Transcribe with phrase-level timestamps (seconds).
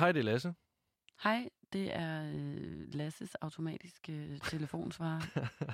[0.00, 0.54] Hej, det er Lasse.
[1.22, 5.20] Hej, det er øh, Lasses automatiske øh, telefonsvarer.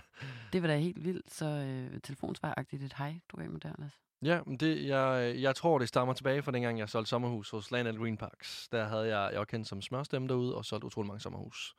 [0.53, 3.99] det var da helt vildt, så øh, telefonsvaragtigt et hej, du gav mig der, Lasse.
[4.23, 7.71] Ja, men det, jeg, jeg tror, det stammer tilbage fra dengang, jeg solgte sommerhus hos
[7.71, 8.69] Land Green Parks.
[8.69, 11.75] Der havde jeg, jeg var kendt som smørstemme derude og solgte utrolig mange sommerhus.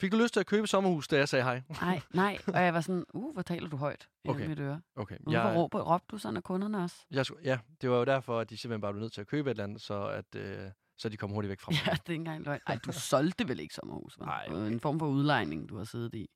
[0.00, 1.62] Fik du lyst til at købe sommerhus, da jeg sagde hej?
[1.80, 4.46] Nej, nej, og jeg var sådan, uh, hvor taler du højt i Okay.
[4.46, 4.80] mit øre.
[4.96, 5.16] Okay.
[5.20, 6.96] Hvorfor Jeg, råbte, råbte du sådan af kunderne også?
[7.10, 9.50] jeg, ja, det var jo derfor, at de simpelthen bare blev nødt til at købe
[9.50, 11.78] et eller andet, så, at, øh, så de kom hurtigt væk fra mig.
[11.86, 12.60] Ja, det er ikke engang løgn.
[12.66, 14.24] Ej, du solgte vel ikke sommerhus, hva'?
[14.24, 14.72] Nej, Det var okay.
[14.72, 16.30] En form for udlejning, du har siddet i.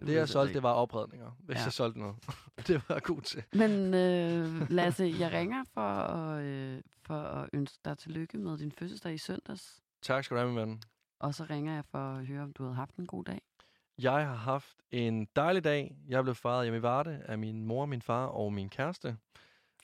[0.00, 1.60] Det, jeg solgte, det var opredninger, hvis Ja.
[1.60, 1.64] ja.
[1.64, 2.16] jeg solgte noget.
[2.66, 3.42] det var jeg god til.
[3.52, 8.72] Men øh, Lasse, jeg ringer for at, øh, for at ønske dig tillykke med din
[8.72, 9.80] fødselsdag i søndags.
[10.02, 10.82] Tak skal du have, min ven.
[11.18, 13.40] Og så ringer jeg for at høre, om du havde haft en god dag.
[13.98, 15.96] Jeg har haft en dejlig dag.
[16.08, 19.16] Jeg blev fejret hjemme i Varde af min mor, min far og min kæreste.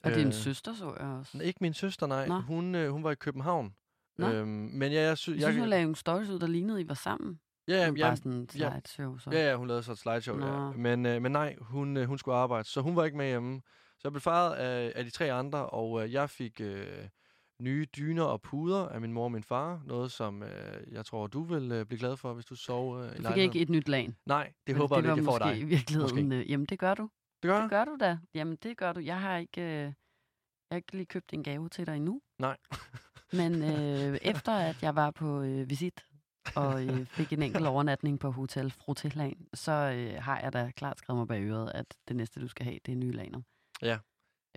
[0.02, 1.38] Og din Øh, søster så jeg også.
[1.42, 2.28] Ikke min søster, nej.
[2.28, 2.40] Nå.
[2.40, 3.74] Hun, øh, hun var i København.
[4.18, 4.28] Nå.
[4.32, 6.88] Øhm, men ja, jeg, sy- Jeg synes, hun lavede nogle stories ud, der lignede, I
[6.88, 7.40] var sammen.
[7.68, 8.70] ja, Ja, ja, bare ja, sådan en ja.
[8.70, 9.18] slideshow.
[9.18, 9.30] Så.
[9.32, 10.44] ja, ja, hun lavede så et slideshow, ja.
[10.46, 10.72] Nå.
[10.72, 13.60] Men, øh, men nej, hun, øh, hun skulle arbejde, så hun var ikke med hjemme.
[13.98, 17.08] Så jeg blev fejret af, af de tre andre, og øh, jeg fik øh,
[17.62, 19.82] nye dyner og puder af min mor og min far.
[19.84, 23.12] Noget, som øh, jeg tror, du vil øh, blive glad for, hvis du sov øh,
[23.12, 24.12] i Du fik ikke et nyt lag.
[24.26, 25.58] Nej, det Men håber jeg det var lidt, jeg får dig.
[25.60, 26.32] i virkeligheden.
[26.32, 27.10] Øh, jamen, det gør du.
[27.42, 28.18] Det gør Det gør du da.
[28.34, 29.00] Jamen, det gør du.
[29.00, 29.94] Jeg har ikke, øh, jeg
[30.70, 32.20] har ikke lige købt en gave til dig endnu.
[32.38, 32.56] Nej.
[33.32, 36.04] Men øh, efter at jeg var på øh, visit
[36.54, 40.98] og øh, fik en enkelt overnatning på Hotel Frutillan, så øh, har jeg da klart
[40.98, 43.40] skrevet mig bag øret, at det næste, du skal have, det er nye laner.
[43.82, 43.98] Ja.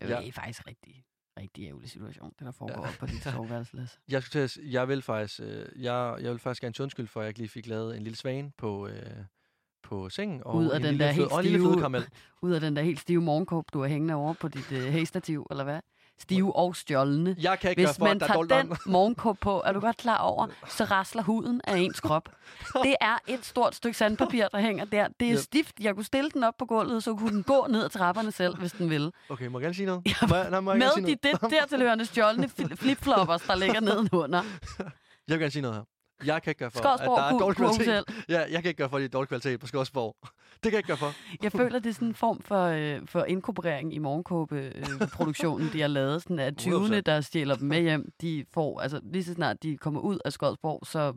[0.02, 0.28] Det Ja.
[0.28, 1.03] er faktisk rigtig,
[1.39, 2.92] rigtig ærgerlig situation, det der foregår ja.
[3.00, 3.98] på dit soveværelse, Lasse.
[4.09, 7.08] Jeg, skulle til at, jeg vil faktisk, øh, jeg, jeg vil faktisk gerne til undskyld
[7.08, 9.02] for, at jeg ikke lige fik lavet en lille svane på, øh,
[9.83, 10.42] på sengen.
[10.45, 12.04] Og Ud af en den lille der fløde, helt og en lille stive- flødekaramel.
[12.42, 15.48] Ud af den der helt stive morgenkåb, du har hængende over på dit øh, hæstativ,
[15.52, 15.80] eller hvad?
[16.22, 17.36] Stive og stjålne.
[17.42, 20.17] Jeg kan ikke Hvis for, man er tager den morgenkåb på, er du godt klar
[20.17, 22.30] over, så rasler huden af ens krop.
[22.83, 25.08] Det er et stort stykke sandpapir, der hænger der.
[25.20, 25.39] Det er Yep.
[25.39, 25.76] stift.
[25.80, 28.58] Jeg kunne stille den op på gulvet, så kunne den gå ned ad trapperne selv,
[28.58, 29.11] hvis den ville.
[29.30, 30.02] Okay, må jeg gerne sige noget?
[30.30, 31.52] Må jeg, nej, må jeg Med sige de noget?
[31.61, 34.43] dertilhørende stjålne fli- flipfloppers, der ligger nedenunder.
[35.27, 35.83] Jeg vil gerne sige noget her.
[36.25, 38.03] Jeg kan ikke gøre for, Skodsborg at der er dårlig kvalitet.
[38.30, 40.15] Ja, jeg kan ikke gøre for, at det er dårlig kvalitet på Skodsborg.
[40.63, 41.13] Det kan jeg ikke gøre for.
[41.43, 45.87] Jeg føler, det er sådan en form for, øh, for inkorporering i morgenkåbe-produktionen, de har
[45.87, 46.23] lavet.
[46.23, 46.99] Sådan at 20'erne, 100%.
[47.02, 50.33] der stjæler dem med hjem, de får, altså lige så snart de kommer ud af
[50.33, 51.13] Skodsborg, så,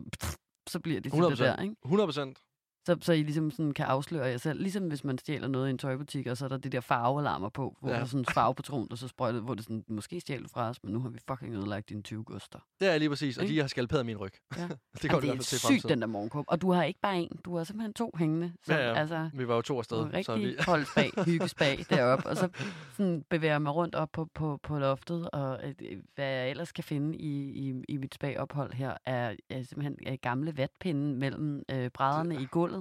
[0.69, 1.31] så bliver de til 100%.
[1.31, 1.75] det der, ikke?
[1.85, 2.39] 100 procent.
[2.87, 4.61] Så, så I ligesom sådan kan afsløre jer selv.
[4.61, 7.49] Ligesom hvis man stjæler noget i en tøjbutik, og så er der de der farvealarmer
[7.49, 7.95] på, hvor Ja.
[7.95, 10.83] der er sådan en farvepatron, der så sprøjter, hvor det sådan, måske stjæler fra os,
[10.83, 12.59] men nu har vi fucking ødelagt dine 20 guster.
[12.81, 14.33] Det er lige præcis, og de har skalperet min ryg.
[14.57, 14.63] Ja.
[14.69, 14.69] det
[15.05, 16.45] Jamen, kommer det i er til sygt, den der morgenkåb.
[16.49, 18.53] Og du har ikke bare en, du har simpelthen to hængende.
[18.65, 18.95] Så, Ja, ja.
[18.95, 19.97] Altså, Vi var jo to afsted.
[20.13, 20.47] er så vi...
[20.47, 22.49] rigtig holdspag, hyggespag deroppe, og så
[22.93, 25.75] sådan bevæger mig rundt op på, på, på loftet, og øh,
[26.15, 30.19] hvad jeg ellers kan finde i, i, i mit spagophold her, er, er simpelthen øh,
[30.23, 32.72] gamle vatpinde mellem øh, brædderne i gulvet.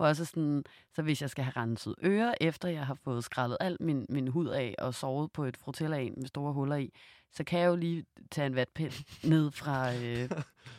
[0.00, 3.24] Hvor jeg så sådan, så hvis jeg skal have renset ører, efter jeg har fået
[3.24, 6.92] skrællet al min, min hud af og sovet på et frutillaen med store huller i,
[7.32, 8.92] så kan jeg jo lige tage en vatpind
[9.28, 10.30] ned fra, øh,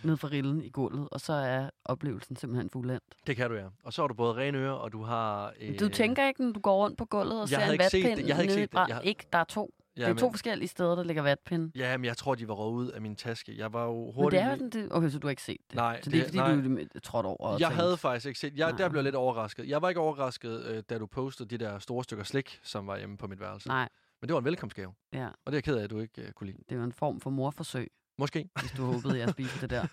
[0.04, 3.04] ned fra rillen i gulvet, og så er oplevelsen simpelthen fuldendt.
[3.28, 3.66] Det kan du, ja.
[3.84, 5.54] Og så har du både rene ører, og du har...
[5.60, 5.80] Øh...
[5.80, 8.04] Du tænker ikke, når du går rundt på gulvet og Jeg ser en ikke set
[8.04, 8.28] vatpind det.
[8.28, 8.88] Jeg havde ikke set det.
[8.90, 9.74] Jeg Ikke, der er to.
[10.02, 11.72] Ja, det er men, to forskellige steder, der ligger vatpinde.
[11.76, 13.58] Ja, men jeg tror, de var røget ud af min taske.
[13.58, 14.42] Jeg var jo Men hurtigt...
[14.44, 15.76] det er sådan, det, okay, så du har ikke set det.
[15.76, 18.26] Nej, så det er det- ikke, fordi du er trådt over Jeg tænkte, havde faktisk
[18.26, 18.54] ikke set...
[18.58, 18.88] Jeg, der Nej.
[18.90, 19.68] blev jeg lidt overrasket.
[19.70, 22.98] Jeg var ikke overrasket, øh, da du postede de der store stykker slik, som var
[22.98, 23.68] hjemme på mit værelse.
[23.68, 23.90] Nej,
[24.22, 24.94] Men det var en velkomstgave.
[25.14, 26.64] ja, Og det er jeg ked af, at du ikke øh, kunne lide.
[26.70, 28.50] det var en form for morforsøg, Måske.
[28.60, 29.88] hvis du håbede, jeg spiste det der.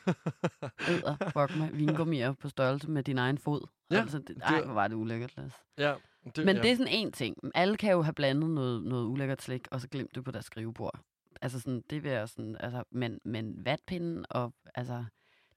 [0.90, 3.60] Æder, fuck mig, vingummier på størrelse med din egen fod.
[3.90, 5.58] Ja, altså, det, ej, hvor var det ulækkert, Lasse.
[5.78, 5.94] ja,
[6.36, 6.62] det, Men ja.
[6.62, 7.36] det er sådan en ting.
[7.54, 10.44] Alle kan jo have blandet noget, noget ulækkert slik, og så glemt det på deres
[10.44, 11.00] skrivebord.
[11.42, 15.04] Altså sådan, det vil jeg sådan, altså, men, men vatpinden og altså,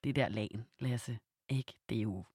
[0.04, 1.74] det der lagen, Lasse, ikke?
[1.90, 2.26] Det er jo,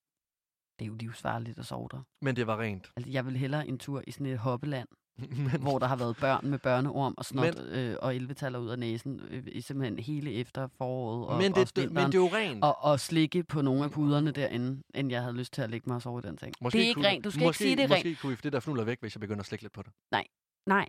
[0.78, 2.02] det er jo livsfarligt at sove der.
[2.20, 2.92] Men det var rent.
[2.96, 6.16] Altså, jeg vil hellere en tur i sådan et hoppeland, men, hvor der har været
[6.16, 10.32] børn med børneorm og snot øh, og elvetaller ud af næsen, øh, i simpelthen hele
[10.32, 12.64] efter foråret og, men, og det, vinteren, men det er jo rent.
[12.64, 15.88] og, og slikke på nogle af puderne derinde, end jeg havde lyst til at lægge
[15.88, 16.54] mig og sove i den ting.
[16.60, 17.24] Måske det er ikke kunne, rent.
[17.24, 18.20] Du skal måske, ikke sige, det måske rent.
[18.20, 19.92] kunne vi få det der fnuller væk, hvis jeg begynder at slikke lidt på det.
[20.10, 20.26] Nej,
[20.66, 20.88] nej,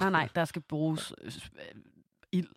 [0.00, 1.82] nej, der skal bruges øh, øh,
[2.32, 2.48] ild,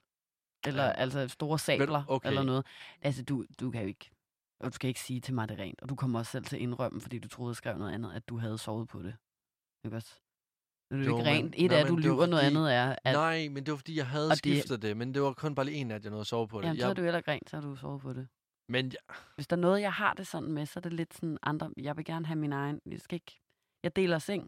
[0.68, 0.90] eller Ja.
[0.90, 0.94] ja.
[0.96, 2.30] altså store sabler, okay.
[2.30, 2.66] eller noget.
[3.02, 4.12] Altså, du, du kan jo ikke,
[4.60, 5.82] og du skal ikke sige til mig, det er rent.
[5.82, 8.14] Og du kommer også selv til at indrømme, fordi du troede, jeg skrev noget andet,
[8.14, 9.16] at du havde sovet på det.
[9.86, 10.16] Ikke også?
[11.00, 11.56] Det er jo ikke rent.
[11.58, 13.72] Et nej, er, at du det lyver, noget fordi- andet er, at Nej, men det
[13.72, 15.88] var fordi, jeg havde Og det- skiftet det, men det var kun bare lige en
[15.88, 16.66] nat, jeg nåede at sove på det.
[16.66, 18.28] jamen, så er jeg, du heller ikke rent, så har du sovet på det.
[18.70, 21.14] Men ja, Hvis der er noget, jeg har det sådan med, så er det lidt
[21.14, 23.42] sådan andre, jeg vil gerne have min egen, jeg skal ikke,
[23.84, 24.48] jeg deler seng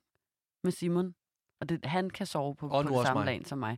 [0.63, 1.15] med Simon,
[1.61, 3.25] og det, han kan sove på, Og på det samme mig.
[3.25, 3.77] lag som mig.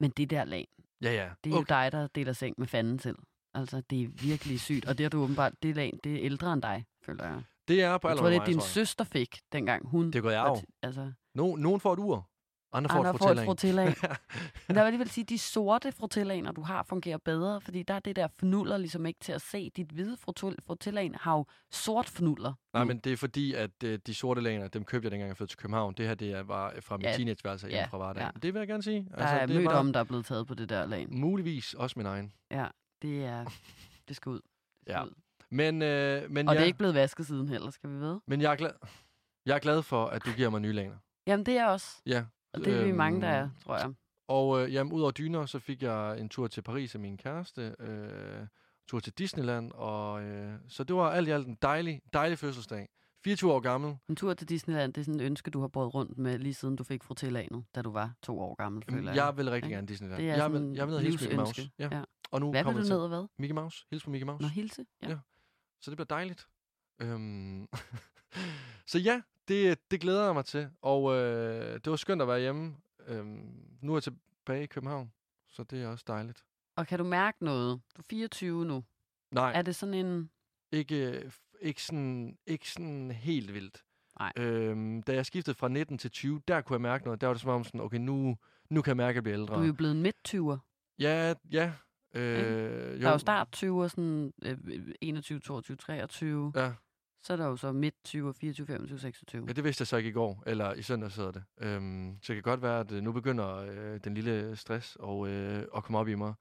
[0.00, 0.68] Men det der lag,
[1.02, 1.28] ja, ja.
[1.44, 1.60] det er okay.
[1.60, 3.14] jo dig, der deler seng med fanden til.
[3.54, 4.86] Altså, det er virkelig sygt.
[4.88, 7.42] Og det har du åbenbart, det er, lag- det er ældre end dig, føler jeg.
[7.68, 8.62] Det er på Jeg tror, det er din jeg.
[8.62, 10.06] søster fik, dengang hun...
[10.06, 10.56] Det er var arv.
[10.56, 12.28] t- Altså, No, nogen får et ur,
[12.72, 14.18] andre får andre et får et.
[14.68, 17.94] Men der vil alligevel sige, at de sorte frutillaner, du har, fungerer bedre, fordi der
[17.94, 19.70] er det der fnuller ligesom ikke til at se.
[19.76, 22.52] Dit hvide frutillaen har jo sort fnuller.
[22.72, 25.36] Nej, men det er fordi, at øh, de sorte laner, dem købte jeg dengang, jeg
[25.36, 25.94] flyttede til København.
[25.94, 28.22] Det her, det bare fra min Ja, teenageværelse ja, fra Vardag.
[28.22, 28.30] ja.
[28.42, 29.08] Det vil jeg gerne sige.
[29.18, 31.06] Der er det mødt om, der er blevet taget på det der lag.
[31.10, 32.32] Muligvis også min egen.
[32.50, 32.66] Ja,
[33.02, 33.44] det er...
[34.08, 34.40] Det skal ud.
[34.40, 34.42] Det
[34.82, 35.04] skal Ja.
[35.04, 35.10] ud.
[35.50, 38.20] Men, øh, men, Og ja, det er ikke blevet vasket siden heller, skal vi ved?
[38.26, 38.70] men jeg, er glad,
[39.46, 40.96] jeg er glad for, at du giver mig nye laner.
[41.26, 42.02] Jamen, det er også.
[42.06, 42.24] Ja.
[42.52, 43.94] Og det er vi mange, der er, Øhm, tror jeg.
[44.28, 47.74] Og øh, jamen, udover dyner, så fik jeg en tur til Paris af min kæreste,
[47.78, 48.46] øh,
[48.88, 52.88] tur til Disneyland, og øh, så det var alt i alt en dejlig, dejlig fødselsdag.
[53.24, 53.96] 24 år gammel.
[54.08, 56.54] En tur til Disneyland, det er sådan et ønske, du har båret rundt med, lige
[56.54, 59.16] siden du fik frutillanet, da du var to år gammel, føler jeg.
[59.16, 59.76] Jeg vil rigtig ikke?
[59.76, 60.22] gerne Disneyland.
[60.22, 61.70] det er jeg, vil, jeg vil ned Mickey Mouse.
[61.78, 61.88] Ja.
[61.92, 62.02] Ja.
[62.30, 63.26] Og nu Hvad vil vi du ned og hvad?
[63.38, 63.86] Mickey Mouse.
[63.90, 64.42] Hils på Mickey Mouse.
[64.42, 64.84] Nå, hilse?
[65.02, 65.08] Ja.
[65.08, 65.18] Ja.
[65.80, 66.48] Så det bliver dejligt.
[67.02, 67.68] Øhm.
[68.92, 70.70] så ja, det, det glæder jeg mig til.
[70.82, 72.76] Og øh, det var skønt at være hjemme.
[73.06, 75.12] Øhm, nu er jeg tilbage i København,
[75.48, 76.44] så det er også dejligt.
[76.76, 77.80] Og kan du mærke noget?
[77.96, 78.84] Du er 24 nu.
[79.30, 80.30] Nej, Er det sådan en...
[80.72, 81.30] ikke,
[81.60, 83.82] ikke, sådan, ikke sådan helt vildt.
[84.18, 84.32] Nej.
[84.36, 87.20] Øhm, da jeg skiftede fra 19 til 20, der kunne jeg mærke noget.
[87.20, 88.36] Der var det som om sådan, okay, nu,
[88.70, 89.54] nu kan jeg mærke, at jeg bliver ældre.
[89.56, 90.58] Du er jo blevet midt-20'er.
[90.98, 91.72] Ja, ja.
[92.14, 96.52] Øh, Der er jo start-20'er, sådan øh, 21, 22, 23.
[96.56, 96.72] Ja.
[97.22, 99.44] Så er der jo så midt-20'er, 24, 25, 26.
[99.46, 101.44] Ja, det vidste jeg så ikke i går, eller i søndag hedder det.
[101.60, 105.28] Øhm, så det kan godt være, at øh, nu begynder øh, den lille stress og,
[105.28, 106.34] øh, at komme op i mig.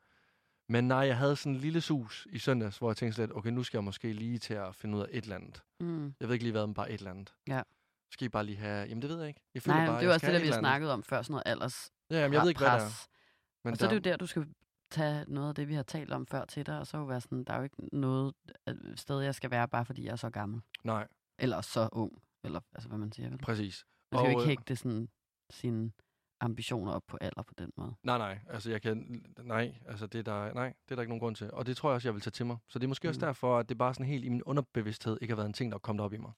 [0.70, 3.50] Men nej, jeg havde sådan en lille sus i søndags, hvor jeg tænkte slet, okay,
[3.50, 5.64] nu skal jeg måske lige til at finde ud af et eller andet.
[5.80, 6.14] Mm.
[6.20, 7.34] Jeg ved ikke lige hvad, men bare et eller andet.
[7.48, 7.62] Ja.
[8.12, 8.88] Skal I bare lige have...
[8.88, 9.42] Jamen, det ved jeg ikke.
[9.54, 11.44] Jeg føler Nej, bare, det var også det, der vi snakket om før, sådan noget
[11.46, 13.08] alders Ja, jamen, jeg ved ikke, hvad det er.
[13.64, 14.46] Men Og så er det jo der, du skal
[14.92, 17.22] tage noget af det, vi har talt om før til dig, og så jo være
[17.22, 18.34] sådan, der er jo ikke noget
[18.70, 20.62] øh, sted, jeg skal være, bare fordi jeg er så gammel.
[20.84, 21.08] Nej,
[21.40, 22.22] Eller så ung.
[22.44, 23.30] Eller altså, hvad man siger.
[23.30, 23.38] Vel?
[23.38, 23.86] præcis.
[24.12, 25.10] Man skal jo Og, ikke øh, hægte sådan,
[25.50, 25.92] sine
[26.40, 27.94] ambitioner op på alder på den måde.
[28.04, 28.40] Nej, nej.
[28.50, 29.26] Altså, jeg kan...
[29.44, 31.52] Nej, altså, det er der, nej, det er der ikke nogen grund til.
[31.52, 32.58] Og det tror jeg også, jeg vil tage til mig.
[32.68, 33.10] Så det er måske mm.
[33.10, 35.72] også derfor, at det bare sådan helt i min underbevidsthed ikke har været en ting,
[35.72, 36.32] der er kommet op i mig.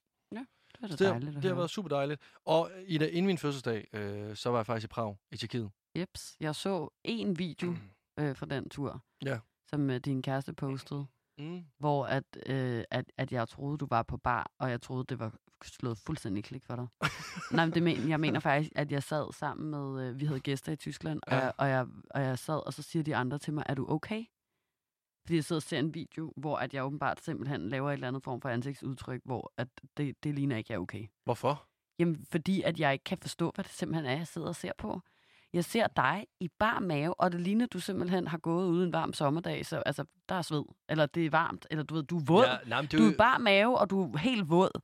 [0.78, 2.22] Det er da Så det, har, dejligt det har været super dejligt.
[2.46, 5.72] Og i da, inden min fødselsdag, øh, så var jeg faktisk i Prag, i Tjekkiet.
[5.96, 6.38] Jeps.
[6.40, 7.76] Jeg så en video
[8.20, 9.40] øh, fra den tur, Ja.
[9.70, 11.06] som øh, din kæreste postede,
[11.40, 11.64] Mm.
[11.80, 15.20] hvor at, øh, at, at jeg troede, du var på bar, og jeg troede, det
[15.20, 15.34] var
[15.64, 16.88] slået fuldstændig klik for dig.
[17.58, 20.40] Nej, men det men, jeg mener faktisk, at jeg sad sammen med, øh, vi havde
[20.40, 21.40] gæster i Tyskland, og, Ja.
[21.44, 23.86] jeg, og, jeg, og jeg sad, og så siger de andre til mig, er du
[23.90, 24.26] okay?
[25.26, 28.08] Fordi jeg sidder og ser en video, hvor at jeg åbenbart simpelthen laver et eller
[28.08, 29.68] andet form for ansigtsudtryk, hvor at
[29.98, 31.08] det, det ligner ikke, jeg er okay.
[31.24, 31.68] Hvorfor?
[32.00, 34.72] Jamen, fordi at jeg ikke kan forstå, hvad det simpelthen er, jeg sidder og ser
[34.78, 35.02] på.
[35.54, 38.94] Jeg ser dig i bar mave, og det ligner, du simpelthen har gået ude en
[38.94, 42.18] varm sommerdag, så altså, der er sved, eller det er varmt, eller du ved, du
[42.18, 42.46] er våd.
[42.46, 44.82] Ja, nej, det Du er jo- bare mave, og du er helt våd.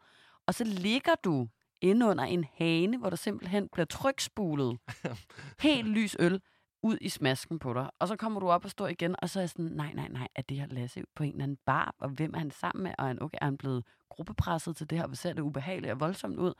[0.48, 1.48] Og så ligger du
[1.82, 4.78] inde under en hane, hvor der simpelthen bliver trykspulet
[5.60, 6.42] helt lys øl
[6.84, 7.90] ud i smasken på dig.
[8.00, 10.08] Og så kommer du op og står igen, og så er jeg sådan, nej, nej,
[10.08, 11.96] nej, er det her Lasse på en eller anden bar?
[12.00, 12.92] Og hvem er han sammen med?
[12.98, 15.08] Og er han, okay, er han blevet gruppepresset til det her?
[15.08, 16.54] Hvor ser det ubehageligt og voldsomt ud?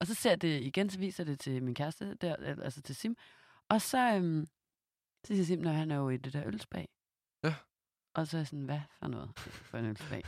[0.00, 3.16] Og så ser det igen, så viser det til min kæreste, der, altså til Sim.
[3.70, 4.46] Og så, øhm,
[5.24, 6.88] så siger Sim, når han er jo i det der ølspag.
[7.44, 7.54] Ja.
[8.14, 10.24] Og så er jeg sådan, hvad for noget for en ølspag?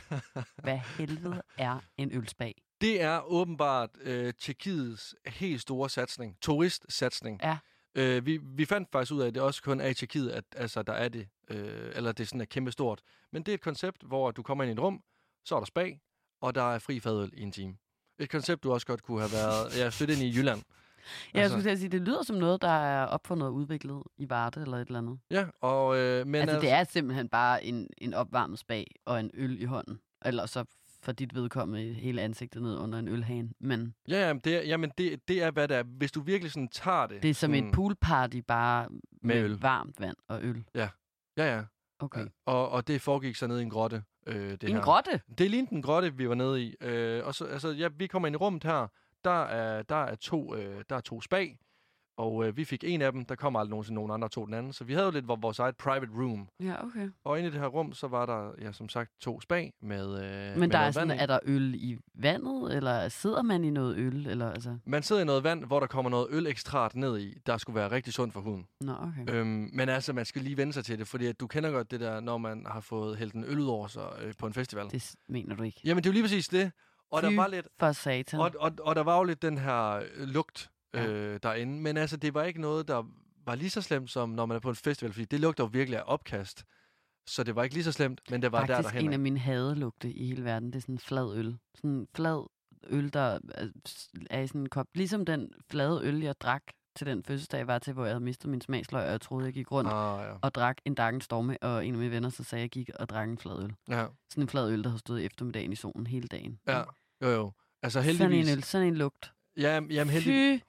[0.63, 2.61] Hvad helvede er en ølspag?
[2.81, 6.37] Det er åbenbart øh, Tjekkiets helt store satsning.
[6.41, 7.39] Turistsatsning.
[7.43, 7.57] Ja.
[7.95, 10.45] Øh, vi, vi fandt faktisk ud af, at det også kun er i Tjekkiet, at
[10.55, 11.27] altså, der er det.
[11.49, 13.01] Øh, eller det sådan er kæmpe stort.
[13.31, 15.03] Men det er et koncept, hvor du kommer ind i et rum,
[15.45, 16.01] så er der spag,
[16.41, 17.77] og der er fri fadøl i en time.
[18.19, 20.63] Et koncept, du også godt kunne have været ja, flyttet ind i Jylland.
[21.33, 24.61] Ja, jeg skulle sige, det lyder som noget, der er opfundet og udviklet i Varde
[24.61, 25.19] eller et eller andet.
[25.31, 29.31] Ja, og, øh, men altså, det er simpelthen bare en, en opvarmet spag og en
[29.33, 29.99] øl i hånden.
[30.25, 30.65] Eller så
[31.03, 33.49] for dit vedkommende hele ansigtet ned under en ølhane.
[33.59, 35.83] Men Ja, jamen, det er, jamen det, det er, hvad det er.
[35.83, 37.23] Hvis du virkelig sådan tager det...
[37.23, 39.57] det er som sådan, et poolparty, bare med, Med øl.
[39.59, 40.63] varmt vand og øl.
[40.75, 40.89] Ja,
[41.37, 41.63] ja.
[41.99, 42.21] Okay.
[42.21, 42.27] Ja.
[42.45, 44.03] Og, og det foregik så ned i en grotte.
[44.27, 44.81] Øh, det en her.
[44.81, 45.21] grotte?
[45.37, 46.75] Det lignede en grotte, vi var nede i.
[46.81, 48.87] Øh, og så, altså, ja, vi kommer ind i rummet her.
[49.23, 51.57] Der er, der er, to, øh, der er to spag.
[52.17, 53.25] Og øh, vi fik en af dem.
[53.25, 54.73] Der kom aldrig nogensinde nogen andre, tog den anden.
[54.73, 56.47] Så vi havde jo lidt vor- vores eget private room.
[56.59, 57.09] Ja, okay.
[57.23, 60.13] Og inde i det her rum, så var der, ja, som sagt, to spag med,
[60.15, 63.69] øh, med Men der er sådan, er der øl i vandet, eller sidder man i
[63.69, 64.27] noget øl?
[64.27, 64.77] Eller, altså...
[64.85, 67.91] Man sidder i noget vand, hvor der kommer noget ølekstrat ned i, der skulle være
[67.91, 68.67] rigtig sundt for huden.
[68.81, 69.33] Nå, okay.
[69.35, 71.91] Øhm, men altså, man skal lige vende sig til det, fordi at du kender godt
[71.91, 74.53] det der, når man har fået hældt en øl ud over sig øh, på en
[74.53, 74.85] festival.
[74.91, 75.15] Det.
[75.29, 75.81] Mener du ikke.
[75.85, 76.71] Jamen, det er jo lige præcis det.
[77.11, 78.39] Og der Fy var lidt, For satan.
[78.39, 81.05] og, og, og der var jo lidt den her øh, lugt Ja.
[81.07, 83.03] øh, derinde, men altså, det var ikke noget, der
[83.45, 85.69] var lige så slemt, som når man er på en festival, fordi det lugter jo
[85.73, 86.65] virkelig af opkast.
[87.27, 89.19] Så det var ikke lige så slemt, men det var der, Faktisk der en af
[89.19, 91.57] mine hadelugte i hele verden, det er sådan en flad øl.
[91.75, 92.47] Sådan en flad
[92.87, 93.69] øl, der er-
[94.29, 94.87] er i sådan en kop.
[94.95, 96.63] Ligesom den flade øl, jeg drak
[96.95, 99.45] til den fødselsdag, jeg var til, hvor jeg havde mistet min smagsløg, og jeg troede,
[99.45, 100.33] jeg gik rundt Ah, ja.
[100.41, 102.89] og drak en Darken Storme, og en af mine venner så sagde, at jeg gik
[102.99, 103.73] og drak en flad øl.
[103.89, 104.05] ja.
[104.29, 106.59] Sådan en flad øl, der havde stået eftermiddagen i solen hele dagen.
[106.67, 106.83] Ja,
[107.21, 107.51] jo jo.
[107.83, 108.51] Altså Sådan heldigvis...
[108.51, 109.33] en øl, sådan en lugt.
[109.57, 110.61] Ja, jamen heldigvis...
[110.61, 110.65] Fy!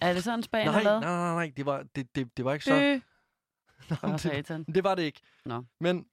[0.00, 1.00] Er det sådan, Spanien Nej, har nej, lavet?
[1.02, 2.74] nej, nej, det var, det, det, det var ikke så...
[3.00, 3.02] Fy!
[3.90, 4.64] Nå, For det, satan.
[4.64, 5.20] det var det ikke.
[5.44, 5.64] Nå.
[5.80, 6.06] Men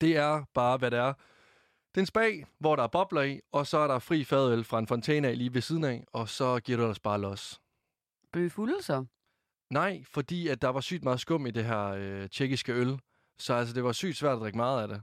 [0.00, 1.12] det er bare, hvad det er.
[1.94, 4.64] Det er en spag, hvor der er bobler i, og så er der fri fadøl
[4.64, 7.60] fra en fontæne lige ved siden af, og så giver du ellers bare los.
[8.32, 9.04] Blev fulde så?
[9.70, 13.00] Nej, fordi at der var sygt meget skum i det her øh, tjekkiske øl.
[13.38, 15.02] Så altså, det var sygt svært at drikke meget af det.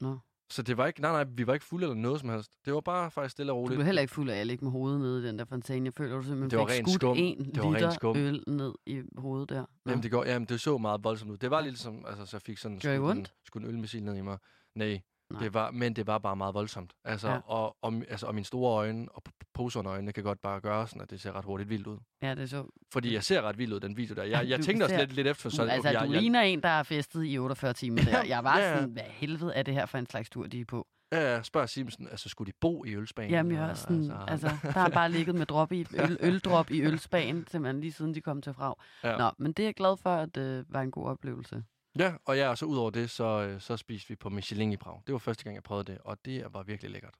[0.00, 0.18] Nå.
[0.50, 2.52] Så det var ikke, nej, nej, vi var ikke fulde eller noget som helst.
[2.64, 3.76] Det var bare faktisk stille og Du roligt.
[3.76, 5.84] blev heller ikke fuld af at ligge med hovedet nede i den der fontæne.
[5.86, 7.16] Jeg føler, du simpelthen Det var skudt skum.
[7.16, 8.16] en Det var liter skum.
[8.16, 9.60] øl ned i hovedet der.
[9.60, 9.90] Nå.
[9.90, 11.36] Jamen, det, går, jamen, det så meget voldsomt ud.
[11.36, 13.32] Det var lidt som, altså, så jeg fik sådan skudt en, ondt?
[13.56, 14.38] en ølmissil ned i mig.
[14.74, 15.42] Nej, Nej.
[15.42, 16.92] det var, men det var bare meget voldsomt.
[17.04, 17.38] Altså, Ja.
[17.44, 20.60] og, og, altså, og mine store øjne og p- poser under øjnene kan godt bare
[20.60, 21.98] gøre sådan, at det ser ret hurtigt vildt ud.
[22.22, 22.64] Ja, det så.
[22.92, 24.22] Fordi jeg ser ret vildt ud, den video der.
[24.22, 26.40] Jeg, jeg Du tænkte også lidt, lidt efter, Så, så altså, jeg, du jeg, ligner
[26.40, 28.22] en, der har festet i 48 timer der.
[28.24, 28.76] Jeg var Ja, ja.
[28.76, 30.86] sådan, hvad helvede er det her for en slags tur, de er på?
[31.12, 33.30] Ja, ja, spørger Simpson, altså skulle de bo i ølspagen?
[33.30, 37.46] Jamen, jeg sådan, altså, der har bare ligget med drop i, øl, øldrop i ølspagen,
[37.50, 38.74] simpelthen lige siden de kom til frag.
[39.04, 39.16] Ja.
[39.16, 41.62] Nå, men det er jeg glad for, at det øh, var en god oplevelse.
[41.98, 44.72] Ja, og ja, og så ud over det, så, øh, så spiste vi på Michelin
[44.72, 45.02] i Prag.
[45.06, 47.14] Det var første gang, jeg prøvede det, og det var virkelig lækkert.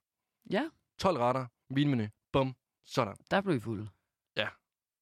[0.51, 3.15] Ja, 12 retter, vinmenu, bum, sådan.
[3.31, 3.89] der blev I fulde.
[4.37, 4.49] Ja.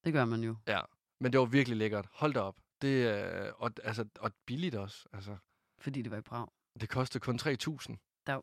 [0.04, 0.56] Det gør man jo.
[1.20, 2.08] Men det var virkelig lækkert.
[2.12, 2.60] Hold da op.
[2.82, 5.08] Det, øh, og, altså, og billigt også.
[5.14, 5.38] Altså,
[5.80, 6.48] Fordi det var i Prag.
[6.82, 8.42] det kostede kun 3.000 Der...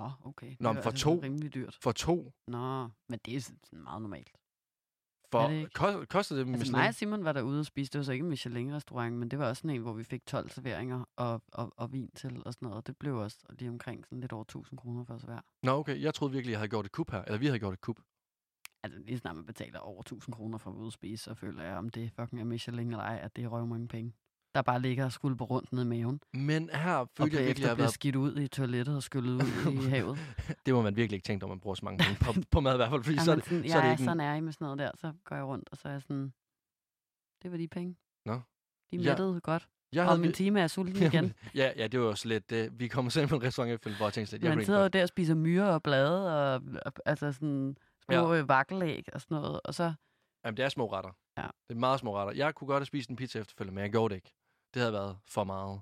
[0.00, 0.50] Åh, okay.
[0.50, 1.20] Det Nå, men for altså to?
[1.22, 1.78] rimelig dyrt.
[1.80, 2.32] for to.
[2.46, 4.32] Nå, men det er sådan meget normalt.
[5.32, 6.78] For, det kost, kostede det Altså Michelin?
[6.78, 7.92] mig og Simon var derude og spise.
[7.92, 10.26] Det var så ikke en Michelin-restaurant, men det var også sådan en, hvor vi fik
[10.26, 12.76] 12 serveringer og, og, og vin til og sådan noget.
[12.76, 15.40] Og det blev også lige omkring sådan lidt over 1000 kroner for os hver.
[15.62, 16.02] Nå, okay.
[16.02, 17.22] Jeg troede virkelig, jeg havde gjort et kup her.
[17.22, 18.00] Eller vi havde gjort et kup.
[18.82, 21.62] Altså lige snart man betaler over 1000 kroner for at ude at spise, så føler
[21.62, 24.12] jeg, om det fucking er Michelin eller ej, at det er røv mange penge.
[24.54, 26.20] Der bare ligger og skvulper rundt ned i maven.
[26.34, 29.72] Men her Og følte jeg virkelig, at jeg skidt ud i toilettet og skyllet ud
[29.86, 30.18] i havet.
[30.66, 32.74] Det må man virkelig ikke tænke, når man bruger så mange penge på, på mad
[32.74, 33.04] i hvert fald.
[33.04, 34.52] Fordi så, er det, sådan, så er det jeg ikke en, sådan er I med
[34.52, 36.32] sådan noget der, så går jeg rundt, og så er jeg sådan,
[37.42, 37.96] det var de penge.
[38.26, 38.34] Nå.
[38.92, 39.10] De Ja.
[39.10, 39.68] mættede godt.
[39.92, 41.32] jeg Og havde, min time er sulten igen.
[41.54, 42.80] ja, ja, det var jo slet det.
[42.80, 44.88] Vi kommer selv på en restaurant efterfølgende, hvor jeg tænkte slet, jeg Man sidder jo
[44.88, 48.42] der og spiser myrer og blade, og, og altså sådan små ja.
[48.42, 49.60] vakkelæg og sådan noget.
[49.64, 49.92] Og så,
[50.44, 51.10] Jamen, det er små retter.
[51.38, 51.42] Ja.
[51.42, 52.34] Det er meget små retter.
[52.34, 54.32] Jeg kunne godt have spist en pizza efterfølgende, men jeg gjorde det ikke.
[54.74, 55.80] Det havde været for meget.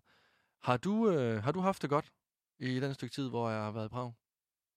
[0.62, 2.12] Har du, øh, har du haft det godt
[2.58, 4.12] i den stykke tid, hvor jeg har været i Prag?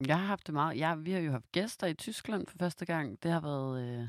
[0.06, 0.78] jeg har haft det meget.
[0.78, 3.22] Ja, vi har jo haft gæster i Tyskland for første gang.
[3.22, 4.08] Det har været, øh,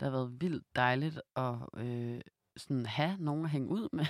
[0.00, 2.20] det har været vildt dejligt at øh,
[2.56, 4.06] sådan have nogen at hænge ud med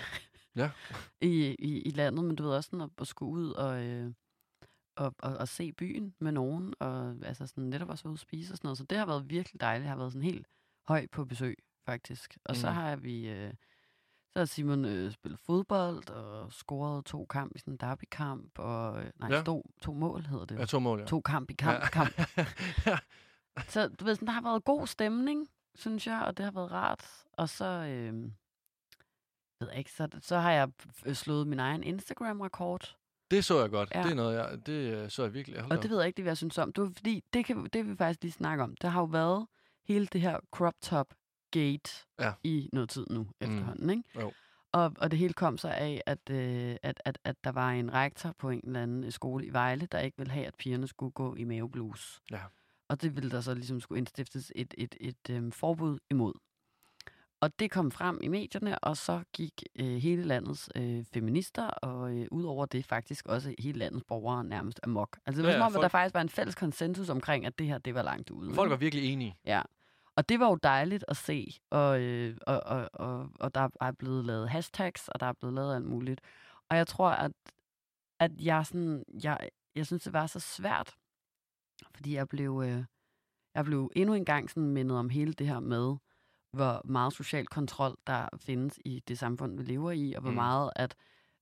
[0.56, 0.70] Ja.
[1.30, 2.25] i, i, i landet.
[2.25, 4.12] Men du ved også sådan at, at skulle ud og, øh,
[4.96, 6.75] og, og, og se byen med nogen.
[6.80, 8.78] Og altså sådan netop også ude at spise og sådan noget.
[8.78, 9.85] Så det har været virkelig dejligt.
[9.85, 10.46] Jeg har været sådan helt
[10.88, 11.56] høj på besøg,
[11.87, 12.37] faktisk.
[12.44, 12.61] Og mm.
[12.61, 13.28] så har vi...
[13.28, 13.54] Øh,
[14.37, 18.59] så har Simon øh, spillet fodbold og scoret to kamp i sådan en derbykamp.
[18.59, 19.37] Og, øh, nej, Ja.
[19.37, 19.43] ja.
[19.43, 20.59] to, to mål hedder det.
[20.59, 21.05] Jeg tog mål, ja.
[21.07, 21.88] To kamp i kamp, ja.
[21.88, 22.19] kamp.
[22.87, 22.99] ja.
[23.69, 26.73] Så du ved, sådan, der har været god stemning, synes jeg, og det har været
[26.73, 27.05] rart.
[27.33, 28.14] Og så, øh,
[29.61, 32.97] ved jeg ikke, så, så har jeg f- slået min egen Instagram-rekord.
[33.31, 33.93] Det så jeg godt.
[33.95, 34.02] Ja.
[34.02, 35.61] Det er noget, jeg, det øh, så jeg virkelig.
[35.61, 35.90] Hold Og det op.
[35.90, 36.73] ved jeg ikke, det hvad jeg synes om.
[36.73, 38.75] Det var fordi, det kan, det vil vi faktisk lige snakke om.
[38.83, 39.47] Der har jo været
[39.85, 41.07] hele det her crop top
[41.59, 42.33] gate Ja.
[42.45, 44.03] i noget tid nu efterhånden, ikke?
[44.21, 44.33] Jo.
[44.73, 47.93] Og, og det hele kom så af, at, øh, at, at, at der var en
[47.95, 51.13] rektor på en eller anden skole i Vejle, der ikke ville have, at pigerne skulle
[51.13, 52.21] gå i maveblues.
[52.31, 52.41] Ja.
[52.89, 56.33] Og det ville der så ligesom skulle indstiftes et, et, et, et øhm, forbud imod.
[57.41, 62.17] Og det kom frem i medierne, og så gik øh, hele landets øh, feminister, og
[62.17, 65.19] øh, ud over det faktisk også hele landets borgere nærmest amok.
[65.27, 67.47] Altså det var Ja, som om, folk- at der faktisk var en fælles konsensus omkring,
[67.47, 68.55] at det her, det var langt ude.
[68.55, 69.37] Folk var virkelig enige.
[69.45, 69.63] Ja.
[70.16, 73.92] Og det var jo dejligt at se, og, øh, og, og, og, og der er
[73.92, 76.20] blevet lavet hashtags, og der er blevet lavet alt muligt.
[76.70, 77.32] Og jeg tror, at,
[78.20, 80.94] at jeg, sådan, jeg, jeg synes, det var så svært,
[81.94, 82.85] fordi jeg blev, øh,
[83.54, 85.96] jeg blev endnu en gang sådan mindet om hele det her med,
[86.52, 90.37] hvor meget social kontrol der findes i det samfund, vi lever i, og hvor Mm.
[90.37, 90.94] meget at,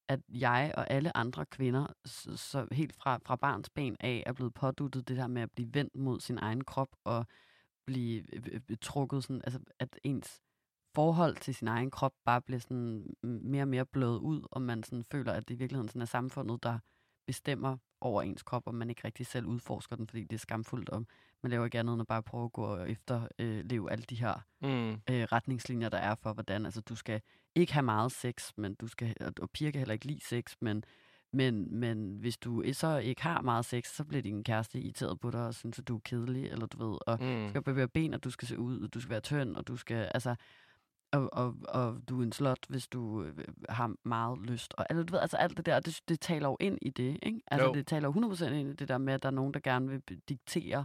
[0.08, 4.32] at jeg og alle andre kvinder, så, så helt fra, fra barns ben af, er
[4.32, 7.26] blevet påduttet det der med at blive vendt mod sin egen krop, og
[7.86, 10.40] blive øh, øh, trukket sådan, altså at ens
[10.94, 14.82] forhold til sin egen krop bare bliver sådan mere og mere blødet ud, og man
[14.82, 16.78] sådan føler, at det i virkeligheden sådan er samfundet, der
[17.26, 20.88] bestemmer over ens krop, og man ikke rigtig selv udforsker den, fordi det er skamfuldt,
[20.88, 21.06] og
[21.42, 24.14] man laver ikke andet end at bare prøve at gå efter øh, leve alle de
[24.14, 24.90] her Mm.
[24.90, 27.20] øh, retningslinjer, der er for, hvordan altså, du skal
[27.54, 30.56] ikke have meget sex, men du skal, og, og piger kan heller ikke lide sex,
[30.60, 30.84] men,
[31.34, 35.30] men, men hvis du så ikke har meget sex, så bliver din kæreste irriteret på
[35.30, 37.42] dig og synes, at du er kedelig, eller du ved, og Mm.
[37.44, 39.68] du skal bevæge ben, og du skal se ud, og du skal være tynd, og
[39.68, 40.34] du skal, altså,
[41.12, 43.32] og, og, og du er en slot, hvis du øh,
[43.68, 44.74] har meget lyst.
[44.78, 47.18] Og altså, du ved, altså alt det der, det, det taler jo ind i det,
[47.22, 47.40] ikke?
[47.46, 47.74] Altså, Jo.
[47.74, 49.88] det taler jo 100% ind i det der med, at der er nogen, der gerne
[49.88, 50.84] vil diktere,